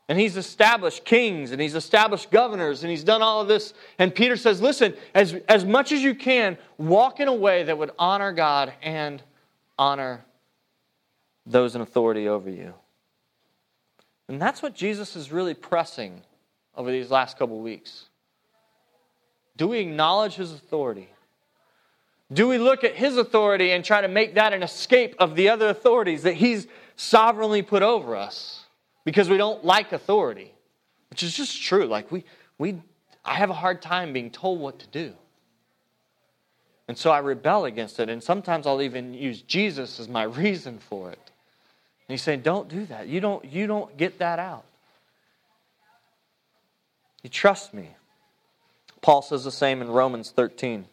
And 0.08 0.18
he's 0.18 0.38
established 0.38 1.04
kings 1.04 1.52
and 1.52 1.62
he's 1.62 1.76
established 1.76 2.32
governors 2.32 2.84
and 2.84 2.90
he's 2.90 3.04
done 3.04 3.22
all 3.22 3.42
of 3.42 3.50
this. 3.50 3.74
And 4.00 4.16
Peter 4.16 4.38
says, 4.38 4.62
listen, 4.62 4.94
as, 5.14 5.34
as 5.50 5.66
much 5.66 5.92
as 5.92 6.02
you 6.02 6.16
can, 6.16 6.58
walk 6.78 7.20
in 7.20 7.28
a 7.28 7.34
way 7.34 7.64
that 7.64 7.78
would 7.78 7.92
honor 8.00 8.32
God 8.32 8.74
and 8.82 9.22
honor 9.78 10.24
those 11.46 11.76
in 11.76 11.82
authority 11.82 12.30
over 12.30 12.50
you. 12.50 12.74
And 14.30 14.42
that's 14.42 14.62
what 14.62 14.74
Jesus 14.74 15.18
is 15.18 15.30
really 15.30 15.54
pressing 15.54 16.22
over 16.78 16.92
these 16.92 17.12
last 17.12 17.38
couple 17.38 17.60
weeks. 17.60 18.06
Do 19.58 19.68
we 19.68 19.80
acknowledge 19.80 20.36
his 20.36 20.54
authority? 20.54 21.10
Do 22.32 22.48
we 22.48 22.58
look 22.58 22.86
at 22.86 22.96
his 22.96 23.18
authority 23.18 23.72
and 23.72 23.84
try 23.84 24.00
to 24.00 24.08
make 24.08 24.36
that 24.36 24.54
an 24.54 24.64
escape 24.64 25.14
of 25.20 25.36
the 25.36 25.50
other 25.50 25.68
authorities 25.68 26.24
that 26.24 26.36
he's 26.36 26.68
sovereignly 26.96 27.62
put 27.62 27.84
over 27.84 28.16
us 28.16 28.66
because 29.06 29.30
we 29.30 29.38
don't 29.38 29.64
like 29.66 29.92
authority, 29.92 30.54
which 31.10 31.24
is 31.24 31.36
just 31.36 31.62
true. 31.62 31.86
Like 31.86 32.12
we, 32.12 32.24
we, 32.58 32.82
I 33.26 33.36
have 33.36 33.50
a 33.50 33.56
hard 33.56 33.82
time 33.82 34.14
being 34.14 34.32
told 34.32 34.60
what 34.60 34.80
to 34.80 34.88
do. 34.88 35.14
And 36.88 36.98
so 36.98 37.12
I 37.12 37.20
rebel 37.20 37.66
against 37.66 38.00
it. 38.00 38.10
And 38.10 38.22
sometimes 38.22 38.68
I'll 38.68 38.82
even 38.82 39.14
use 39.14 39.42
Jesus 39.42 40.00
as 40.00 40.08
my 40.08 40.24
reason 40.24 40.80
for 40.80 41.12
it. 41.12 41.32
And 42.08 42.14
he's 42.14 42.22
saying, 42.22 42.42
Don't 42.42 42.68
do 42.68 42.86
that. 42.88 43.08
You 43.08 43.22
don't, 43.22 43.44
you 43.46 43.68
don't 43.68 43.96
get 43.98 44.20
that 44.20 44.40
out. 44.40 44.66
You 47.24 47.30
trust 47.30 47.74
me. 47.74 47.90
Paul 49.02 49.22
says 49.22 49.44
the 49.44 49.52
same 49.52 49.82
in 49.82 49.90
Romans 49.90 50.32
13. 50.32 50.86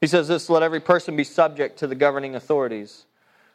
He 0.00 0.06
says 0.06 0.28
this 0.28 0.50
let 0.50 0.62
every 0.62 0.80
person 0.80 1.16
be 1.16 1.24
subject 1.24 1.78
to 1.78 1.86
the 1.86 1.94
governing 1.94 2.34
authorities. 2.34 3.06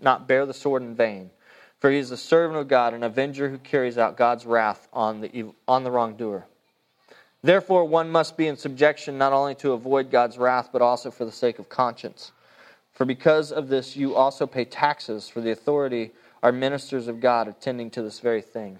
not 0.00 0.28
bear 0.28 0.46
the 0.46 0.54
sword 0.54 0.82
in 0.82 0.94
vain. 0.94 1.30
For 1.80 1.90
he 1.90 1.98
is 1.98 2.10
the 2.10 2.16
servant 2.16 2.58
of 2.58 2.68
God, 2.68 2.92
an 2.92 3.02
avenger 3.02 3.48
who 3.48 3.58
carries 3.58 3.98
out 3.98 4.16
God's 4.16 4.44
wrath 4.44 4.88
on 4.92 5.20
the, 5.20 5.46
on 5.66 5.84
the 5.84 5.90
wrongdoer. 5.90 6.46
Therefore, 7.42 7.84
one 7.84 8.10
must 8.10 8.36
be 8.36 8.48
in 8.48 8.56
subjection 8.56 9.16
not 9.16 9.32
only 9.32 9.54
to 9.56 9.72
avoid 9.72 10.10
God's 10.10 10.38
wrath, 10.38 10.70
but 10.72 10.82
also 10.82 11.10
for 11.10 11.24
the 11.24 11.32
sake 11.32 11.60
of 11.60 11.68
conscience. 11.68 12.32
For 12.92 13.04
because 13.04 13.52
of 13.52 13.68
this, 13.68 13.96
you 13.96 14.16
also 14.16 14.44
pay 14.46 14.64
taxes, 14.64 15.28
for 15.28 15.40
the 15.40 15.52
authority 15.52 16.10
are 16.42 16.50
ministers 16.50 17.06
of 17.06 17.20
God, 17.20 17.46
attending 17.46 17.90
to 17.90 18.02
this 18.02 18.18
very 18.18 18.42
thing. 18.42 18.78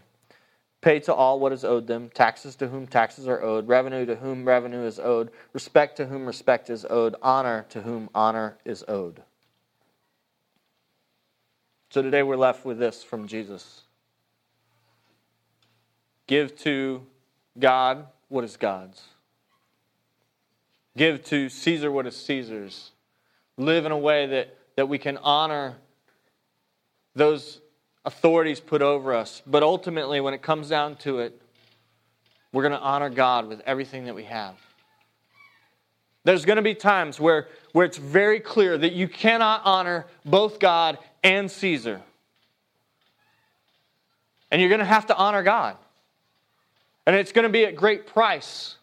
Pay 0.80 0.98
to 1.00 1.14
all 1.14 1.38
what 1.38 1.52
is 1.52 1.64
owed 1.64 1.86
them, 1.86 2.10
taxes 2.14 2.56
to 2.56 2.68
whom 2.68 2.86
taxes 2.86 3.28
are 3.28 3.42
owed, 3.42 3.68
revenue 3.68 4.06
to 4.06 4.16
whom 4.16 4.44
revenue 4.44 4.82
is 4.82 4.98
owed, 4.98 5.30
respect 5.52 5.96
to 5.96 6.06
whom 6.06 6.26
respect 6.26 6.68
is 6.68 6.84
owed, 6.88 7.14
honor 7.22 7.64
to 7.68 7.82
whom 7.82 8.10
honor 8.14 8.58
is 8.64 8.84
owed. 8.88 9.22
So 11.90 12.02
today 12.02 12.22
we're 12.22 12.36
left 12.36 12.66
with 12.66 12.78
this 12.78 13.02
from 13.02 13.26
Jesus 13.26 13.82
Give 16.26 16.54
to 16.58 17.06
God 17.58 18.06
what 18.28 18.44
is 18.44 18.58
God's, 18.58 19.02
give 20.96 21.24
to 21.26 21.48
Caesar 21.48 21.90
what 21.90 22.06
is 22.06 22.16
Caesar's. 22.16 22.90
Live 23.56 23.86
in 23.86 23.92
a 23.92 23.98
way 23.98 24.26
that, 24.26 24.56
that 24.76 24.88
we 24.88 24.98
can 24.98 25.16
honor 25.16 25.76
those 27.14 27.60
authorities 28.04 28.60
put 28.60 28.82
over 28.82 29.14
us. 29.14 29.42
But 29.46 29.62
ultimately, 29.62 30.20
when 30.20 30.34
it 30.34 30.42
comes 30.42 30.68
down 30.68 30.96
to 30.96 31.20
it, 31.20 31.40
we're 32.52 32.62
going 32.62 32.72
to 32.72 32.80
honor 32.80 33.10
God 33.10 33.48
with 33.48 33.60
everything 33.66 34.04
that 34.04 34.14
we 34.14 34.24
have. 34.24 34.54
There's 36.24 36.44
going 36.44 36.56
to 36.56 36.62
be 36.62 36.74
times 36.74 37.18
where, 37.18 37.48
where 37.72 37.86
it's 37.86 37.96
very 37.96 38.38
clear 38.38 38.76
that 38.76 38.92
you 38.92 39.08
cannot 39.08 39.62
honor 39.64 40.06
both 40.24 40.60
God 40.60 40.98
and 41.28 41.50
Caesar. 41.50 42.00
And 44.50 44.62
you're 44.62 44.70
going 44.70 44.80
to 44.80 44.86
have 44.86 45.06
to 45.06 45.16
honor 45.16 45.42
God. 45.42 45.76
And 47.06 47.14
it's 47.14 47.32
going 47.32 47.42
to 47.42 47.52
be 47.52 47.66
at 47.66 47.76
great 47.76 48.06
price 48.06 48.76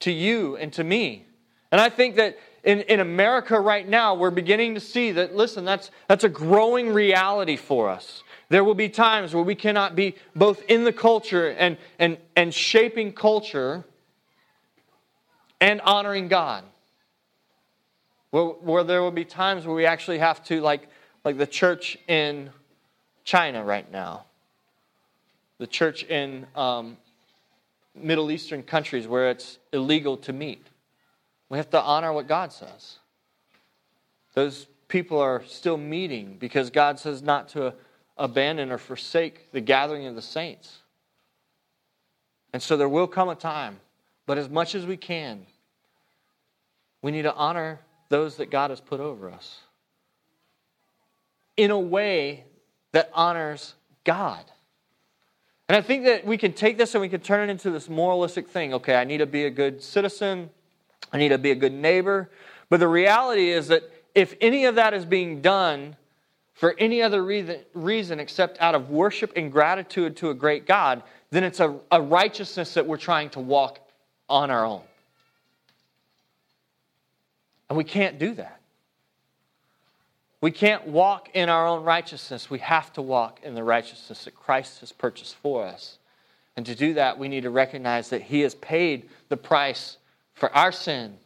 to 0.00 0.10
you 0.10 0.56
and 0.56 0.72
to 0.72 0.82
me. 0.82 1.24
And 1.70 1.80
I 1.80 1.88
think 1.88 2.16
that 2.16 2.36
in, 2.64 2.80
in 2.82 2.98
America 2.98 3.58
right 3.60 3.88
now, 3.88 4.16
we're 4.16 4.32
beginning 4.32 4.74
to 4.74 4.80
see 4.80 5.12
that, 5.12 5.36
listen, 5.36 5.64
that's, 5.64 5.92
that's 6.08 6.24
a 6.24 6.28
growing 6.28 6.92
reality 6.92 7.56
for 7.56 7.88
us. 7.88 8.24
There 8.48 8.64
will 8.64 8.74
be 8.74 8.88
times 8.88 9.32
where 9.32 9.44
we 9.44 9.54
cannot 9.54 9.94
be 9.94 10.16
both 10.34 10.62
in 10.68 10.82
the 10.82 10.92
culture 10.92 11.50
and, 11.50 11.76
and, 11.98 12.18
and 12.34 12.52
shaping 12.52 13.12
culture 13.12 13.84
and 15.60 15.80
honoring 15.82 16.26
God. 16.26 16.64
Where, 18.30 18.46
where 18.46 18.84
there 18.84 19.00
will 19.00 19.12
be 19.12 19.24
times 19.24 19.64
where 19.64 19.76
we 19.76 19.86
actually 19.86 20.18
have 20.18 20.42
to, 20.46 20.60
like, 20.60 20.88
like 21.24 21.38
the 21.38 21.46
church 21.46 21.96
in 22.06 22.50
China 23.24 23.64
right 23.64 23.90
now, 23.90 24.24
the 25.58 25.66
church 25.66 26.04
in 26.04 26.46
um, 26.54 26.96
Middle 27.94 28.30
Eastern 28.30 28.62
countries 28.62 29.08
where 29.08 29.30
it's 29.30 29.58
illegal 29.72 30.16
to 30.18 30.32
meet. 30.32 30.66
We 31.48 31.58
have 31.58 31.70
to 31.70 31.80
honor 31.80 32.12
what 32.12 32.26
God 32.26 32.52
says. 32.52 32.98
Those 34.34 34.66
people 34.88 35.18
are 35.18 35.42
still 35.46 35.76
meeting 35.76 36.36
because 36.38 36.70
God 36.70 36.98
says 36.98 37.22
not 37.22 37.48
to 37.50 37.74
abandon 38.18 38.70
or 38.70 38.78
forsake 38.78 39.50
the 39.52 39.60
gathering 39.60 40.06
of 40.06 40.14
the 40.14 40.22
saints. 40.22 40.78
And 42.52 42.62
so 42.62 42.76
there 42.76 42.88
will 42.88 43.06
come 43.06 43.28
a 43.28 43.34
time, 43.34 43.80
but 44.26 44.38
as 44.38 44.48
much 44.48 44.74
as 44.74 44.86
we 44.86 44.96
can, 44.96 45.46
we 47.02 47.10
need 47.10 47.22
to 47.22 47.34
honor 47.34 47.80
those 48.08 48.36
that 48.36 48.50
God 48.50 48.70
has 48.70 48.80
put 48.80 49.00
over 49.00 49.30
us 49.30 49.60
in 51.56 51.70
a 51.70 51.78
way 51.78 52.44
that 52.92 53.10
honors 53.12 53.74
God. 54.04 54.44
And 55.68 55.76
I 55.76 55.80
think 55.80 56.04
that 56.04 56.26
we 56.26 56.36
can 56.36 56.52
take 56.52 56.76
this 56.76 56.94
and 56.94 57.00
we 57.00 57.08
can 57.08 57.20
turn 57.20 57.48
it 57.48 57.52
into 57.52 57.70
this 57.70 57.88
moralistic 57.88 58.48
thing. 58.48 58.74
Okay, 58.74 58.94
I 58.94 59.04
need 59.04 59.18
to 59.18 59.26
be 59.26 59.44
a 59.44 59.50
good 59.50 59.82
citizen, 59.82 60.50
I 61.12 61.18
need 61.18 61.30
to 61.30 61.38
be 61.38 61.50
a 61.50 61.54
good 61.54 61.72
neighbor. 61.72 62.30
But 62.68 62.80
the 62.80 62.88
reality 62.88 63.50
is 63.50 63.68
that 63.68 63.82
if 64.14 64.34
any 64.40 64.64
of 64.64 64.76
that 64.76 64.94
is 64.94 65.04
being 65.04 65.40
done 65.40 65.96
for 66.54 66.74
any 66.78 67.02
other 67.02 67.24
reason, 67.24 67.60
reason 67.74 68.20
except 68.20 68.60
out 68.60 68.74
of 68.74 68.90
worship 68.90 69.32
and 69.36 69.50
gratitude 69.50 70.16
to 70.18 70.30
a 70.30 70.34
great 70.34 70.66
God, 70.66 71.02
then 71.30 71.44
it's 71.44 71.60
a, 71.60 71.78
a 71.90 72.00
righteousness 72.00 72.74
that 72.74 72.86
we're 72.86 72.96
trying 72.96 73.30
to 73.30 73.40
walk 73.40 73.80
on 74.28 74.50
our 74.50 74.64
own. 74.64 74.82
And 77.68 77.76
we 77.76 77.84
can't 77.84 78.18
do 78.18 78.34
that. 78.34 78.60
We 80.44 80.50
can't 80.50 80.86
walk 80.86 81.30
in 81.32 81.48
our 81.48 81.66
own 81.66 81.84
righteousness. 81.84 82.50
We 82.50 82.58
have 82.58 82.92
to 82.92 83.00
walk 83.00 83.40
in 83.42 83.54
the 83.54 83.64
righteousness 83.64 84.24
that 84.24 84.34
Christ 84.34 84.80
has 84.80 84.92
purchased 84.92 85.36
for 85.36 85.64
us. 85.64 85.96
And 86.54 86.66
to 86.66 86.74
do 86.74 86.92
that, 86.92 87.18
we 87.18 87.28
need 87.28 87.44
to 87.44 87.50
recognize 87.50 88.10
that 88.10 88.20
He 88.20 88.42
has 88.42 88.54
paid 88.56 89.08
the 89.30 89.38
price 89.38 89.96
for 90.34 90.54
our 90.54 90.70
sin, 90.70 91.16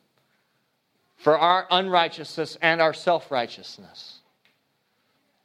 for 1.17 1.37
our 1.37 1.67
unrighteousness, 1.69 2.59
and 2.63 2.81
our 2.81 2.95
self 2.95 3.33
righteousness. 3.33 4.21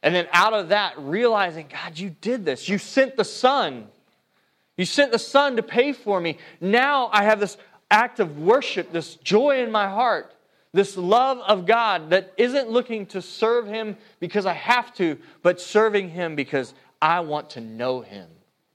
And 0.03 0.13
then 0.13 0.27
out 0.33 0.53
of 0.53 0.69
that, 0.69 0.93
realizing, 0.99 1.65
God, 1.67 1.97
you 1.97 2.15
did 2.21 2.45
this. 2.45 2.69
You 2.69 2.77
sent 2.77 3.17
the 3.17 3.25
Son. 3.25 3.87
You 4.77 4.85
sent 4.85 5.11
the 5.11 5.17
Son 5.17 5.55
to 5.55 5.63
pay 5.63 5.93
for 5.93 6.21
me. 6.21 6.37
Now 6.61 7.09
I 7.11 7.23
have 7.23 7.39
this 7.39 7.57
act 7.89 8.19
of 8.19 8.37
worship, 8.37 8.91
this 8.91 9.15
joy 9.15 9.63
in 9.63 9.71
my 9.71 9.89
heart, 9.89 10.32
this 10.73 10.97
love 10.97 11.39
of 11.39 11.65
God 11.65 12.09
that 12.09 12.33
isn't 12.37 12.69
looking 12.69 13.05
to 13.07 13.21
serve 13.21 13.67
Him 13.67 13.95
because 14.19 14.45
I 14.45 14.53
have 14.53 14.93
to, 14.95 15.17
but 15.41 15.61
serving 15.61 16.09
Him 16.09 16.35
because 16.35 16.73
I 17.01 17.19
want 17.21 17.51
to 17.51 17.61
know 17.61 18.01
Him 18.01 18.27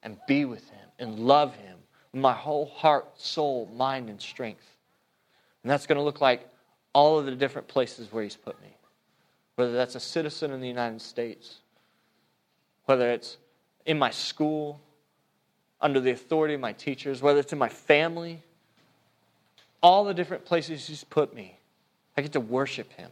and 0.03 0.17
be 0.27 0.45
with 0.45 0.69
Him 0.71 0.89
and 0.99 1.19
love 1.19 1.55
Him 1.57 1.77
with 2.13 2.23
my 2.23 2.33
whole 2.33 2.67
heart, 2.67 3.21
soul, 3.21 3.69
mind, 3.75 4.09
and 4.09 4.21
strength. 4.21 4.77
And 5.63 5.71
that's 5.71 5.87
going 5.87 5.99
to 5.99 6.05
look 6.05 6.21
like 6.21 6.49
all 6.93 7.19
of 7.19 7.27
the 7.27 7.35
different 7.35 7.69
places 7.69 8.13
where 8.13 8.23
He's 8.23 8.37
put 8.37 8.61
me 8.63 8.69
whether 9.59 9.73
that's 9.73 9.97
a 9.97 10.01
citizen 10.01 10.53
in 10.53 10.61
the 10.61 10.69
United 10.69 11.03
States, 11.03 11.57
whether 12.85 13.11
it's 13.11 13.39
in 13.87 13.99
my 13.99 14.09
school, 14.09 14.81
under 15.81 15.99
the 15.99 16.13
authority 16.13 16.55
of 16.55 16.61
my 16.61 16.73
teachers, 16.73 17.21
whether 17.21 17.41
it's 17.41 17.53
in 17.53 17.59
my 17.59 17.69
family, 17.69 18.41
all 19.83 20.05
the 20.05 20.15
different 20.15 20.45
places 20.45 20.87
He's 20.87 21.03
put 21.03 21.35
me, 21.35 21.58
I 22.19 22.21
get 22.21 22.33
to 22.33 22.41
worship 22.41 22.93
Him, 22.95 23.11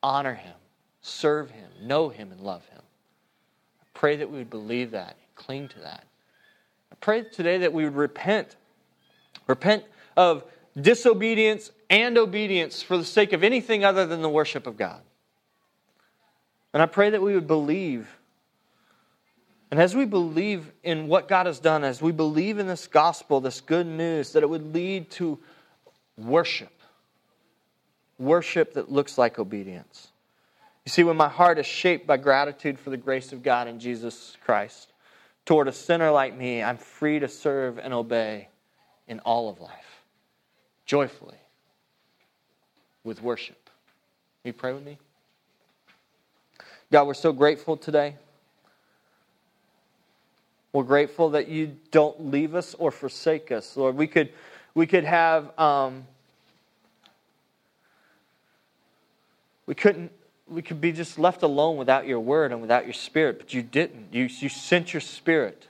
honor 0.00 0.34
Him, 0.34 0.54
serve 1.02 1.50
Him, 1.50 1.68
know 1.82 2.08
Him, 2.08 2.30
and 2.30 2.40
love 2.40 2.64
Him. 2.66 2.82
I 3.80 3.84
pray 3.94 4.14
that 4.14 4.30
we 4.30 4.38
would 4.38 4.50
believe 4.50 4.92
that 4.92 5.16
cling 5.34 5.66
to 5.66 5.80
that. 5.80 6.04
I 6.92 6.94
pray 7.00 7.24
today 7.24 7.58
that 7.58 7.72
we 7.72 7.82
would 7.82 7.96
repent. 7.96 8.54
Repent 9.48 9.82
of 10.16 10.44
disobedience 10.80 11.72
and 11.90 12.16
obedience 12.16 12.80
for 12.80 12.96
the 12.96 13.04
sake 13.04 13.32
of 13.32 13.42
anything 13.42 13.84
other 13.84 14.06
than 14.06 14.22
the 14.22 14.28
worship 14.28 14.68
of 14.68 14.76
God. 14.76 15.00
And 16.72 16.80
I 16.80 16.86
pray 16.86 17.10
that 17.10 17.20
we 17.20 17.34
would 17.34 17.48
believe. 17.48 18.08
And 19.72 19.80
as 19.80 19.96
we 19.96 20.04
believe 20.04 20.70
in 20.84 21.08
what 21.08 21.26
God 21.26 21.46
has 21.46 21.58
done, 21.58 21.82
as 21.82 22.00
we 22.00 22.12
believe 22.12 22.60
in 22.60 22.68
this 22.68 22.86
gospel, 22.86 23.40
this 23.40 23.60
good 23.60 23.88
news, 23.88 24.32
that 24.32 24.44
it 24.44 24.48
would 24.48 24.72
lead 24.72 25.10
to 25.12 25.40
worship. 26.16 26.70
Worship 28.18 28.74
that 28.74 28.90
looks 28.90 29.18
like 29.18 29.38
obedience. 29.38 30.08
You 30.84 30.90
see, 30.90 31.02
when 31.02 31.16
my 31.16 31.28
heart 31.28 31.58
is 31.58 31.66
shaped 31.66 32.06
by 32.06 32.16
gratitude 32.18 32.78
for 32.78 32.90
the 32.90 32.96
grace 32.96 33.32
of 33.32 33.42
God 33.42 33.68
in 33.68 33.80
Jesus 33.80 34.36
Christ 34.44 34.92
toward 35.46 35.68
a 35.68 35.72
sinner 35.72 36.10
like 36.10 36.36
me, 36.36 36.62
I'm 36.62 36.76
free 36.76 37.18
to 37.18 37.28
serve 37.28 37.78
and 37.78 37.94
obey 37.94 38.48
in 39.08 39.20
all 39.20 39.48
of 39.48 39.60
life, 39.60 40.02
joyfully, 40.86 41.38
with 43.02 43.22
worship. 43.22 43.70
Will 44.42 44.50
you 44.50 44.52
pray 44.52 44.72
with 44.72 44.84
me? 44.84 44.98
God, 46.92 47.06
we're 47.06 47.14
so 47.14 47.32
grateful 47.32 47.76
today. 47.76 48.16
We're 50.72 50.82
grateful 50.82 51.30
that 51.30 51.48
you 51.48 51.76
don't 51.90 52.30
leave 52.30 52.54
us 52.54 52.74
or 52.74 52.90
forsake 52.90 53.50
us, 53.52 53.76
Lord. 53.76 53.96
We 53.96 54.06
could, 54.06 54.30
we 54.74 54.86
could 54.86 55.04
have, 55.04 55.58
um, 55.58 56.06
we 59.66 59.74
couldn't, 59.74 60.12
we 60.48 60.62
could 60.62 60.80
be 60.80 60.92
just 60.92 61.18
left 61.18 61.42
alone 61.42 61.76
without 61.76 62.06
your 62.06 62.20
word 62.20 62.52
and 62.52 62.60
without 62.60 62.84
your 62.84 62.92
spirit, 62.92 63.38
but 63.38 63.54
you 63.54 63.62
didn't. 63.62 64.12
You, 64.12 64.24
you 64.24 64.48
sent 64.48 64.92
your 64.92 65.00
spirit 65.00 65.68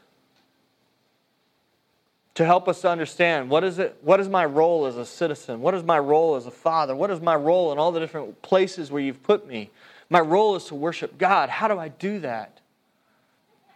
to 2.34 2.44
help 2.44 2.68
us 2.68 2.80
to 2.80 2.88
understand 2.90 3.48
what 3.48 3.62
is 3.62 3.78
it 3.78 3.96
what 4.02 4.18
is 4.20 4.28
my 4.28 4.44
role 4.44 4.86
as 4.86 4.96
a 4.96 5.06
citizen? 5.06 5.60
What 5.60 5.74
is 5.74 5.84
my 5.84 5.98
role 5.98 6.34
as 6.34 6.46
a 6.46 6.50
father? 6.50 6.94
What 6.94 7.10
is 7.10 7.20
my 7.20 7.36
role 7.36 7.72
in 7.72 7.78
all 7.78 7.92
the 7.92 8.00
different 8.00 8.42
places 8.42 8.90
where 8.90 9.00
you've 9.00 9.22
put 9.22 9.46
me? 9.46 9.70
My 10.10 10.20
role 10.20 10.56
is 10.56 10.64
to 10.66 10.74
worship 10.74 11.16
god. 11.16 11.48
How 11.48 11.68
do 11.68 11.78
i 11.78 11.88
do 11.88 12.18
that? 12.20 12.60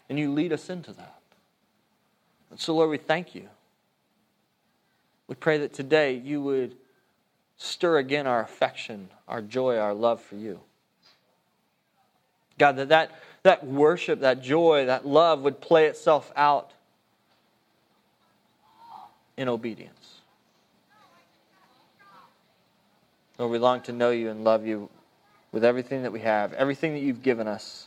And 0.08 0.18
you 0.18 0.32
lead 0.32 0.52
us 0.52 0.70
into 0.70 0.92
that. 0.92 1.20
And 2.50 2.58
so 2.58 2.74
lord 2.74 2.90
we 2.90 2.98
thank 2.98 3.34
you. 3.34 3.48
We 5.28 5.34
pray 5.34 5.58
that 5.58 5.72
today 5.72 6.14
you 6.14 6.42
would 6.42 6.74
stir 7.58 7.98
again 7.98 8.26
our 8.26 8.40
affection 8.40 9.08
our 9.28 9.42
joy 9.42 9.76
our 9.76 9.92
love 9.92 10.20
for 10.22 10.36
you 10.36 10.58
god 12.58 12.76
that 12.76 12.88
that, 12.88 13.10
that 13.42 13.66
worship 13.66 14.20
that 14.20 14.42
joy 14.42 14.86
that 14.86 15.06
love 15.06 15.42
would 15.42 15.60
play 15.60 15.86
itself 15.86 16.32
out 16.34 16.72
in 19.38 19.48
obedience. 19.48 20.20
Lord, 23.38 23.52
we 23.52 23.58
long 23.58 23.80
to 23.82 23.92
know 23.92 24.10
you 24.10 24.30
and 24.30 24.42
love 24.42 24.66
you 24.66 24.90
with 25.52 25.64
everything 25.64 26.02
that 26.02 26.12
we 26.12 26.20
have, 26.20 26.52
everything 26.52 26.92
that 26.92 27.00
you've 27.00 27.22
given 27.22 27.46
us. 27.46 27.86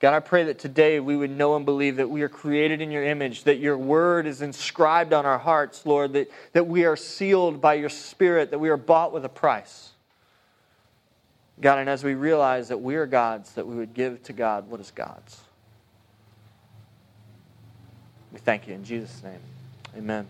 God, 0.00 0.14
I 0.14 0.20
pray 0.20 0.44
that 0.44 0.58
today 0.58 0.98
we 0.98 1.14
would 1.14 1.30
know 1.30 1.56
and 1.56 1.66
believe 1.66 1.96
that 1.96 2.08
we 2.08 2.22
are 2.22 2.28
created 2.28 2.80
in 2.80 2.90
your 2.90 3.04
image, 3.04 3.44
that 3.44 3.58
your 3.58 3.76
word 3.76 4.26
is 4.26 4.40
inscribed 4.40 5.12
on 5.12 5.26
our 5.26 5.38
hearts, 5.38 5.84
Lord, 5.84 6.14
that, 6.14 6.30
that 6.54 6.66
we 6.66 6.86
are 6.86 6.96
sealed 6.96 7.60
by 7.60 7.74
your 7.74 7.90
spirit, 7.90 8.50
that 8.50 8.58
we 8.58 8.70
are 8.70 8.78
bought 8.78 9.12
with 9.12 9.26
a 9.26 9.28
price. 9.28 9.90
God, 11.60 11.78
and 11.78 11.90
as 11.90 12.02
we 12.02 12.14
realize 12.14 12.68
that 12.68 12.78
we 12.78 12.96
are 12.96 13.04
God's, 13.04 13.52
that 13.52 13.66
we 13.66 13.76
would 13.76 13.92
give 13.92 14.22
to 14.22 14.32
God 14.32 14.70
what 14.70 14.80
is 14.80 14.90
God's. 14.90 15.38
We 18.32 18.38
thank 18.38 18.66
you 18.66 18.72
in 18.72 18.84
Jesus' 18.84 19.22
name. 19.22 19.40
Amen. 19.94 20.26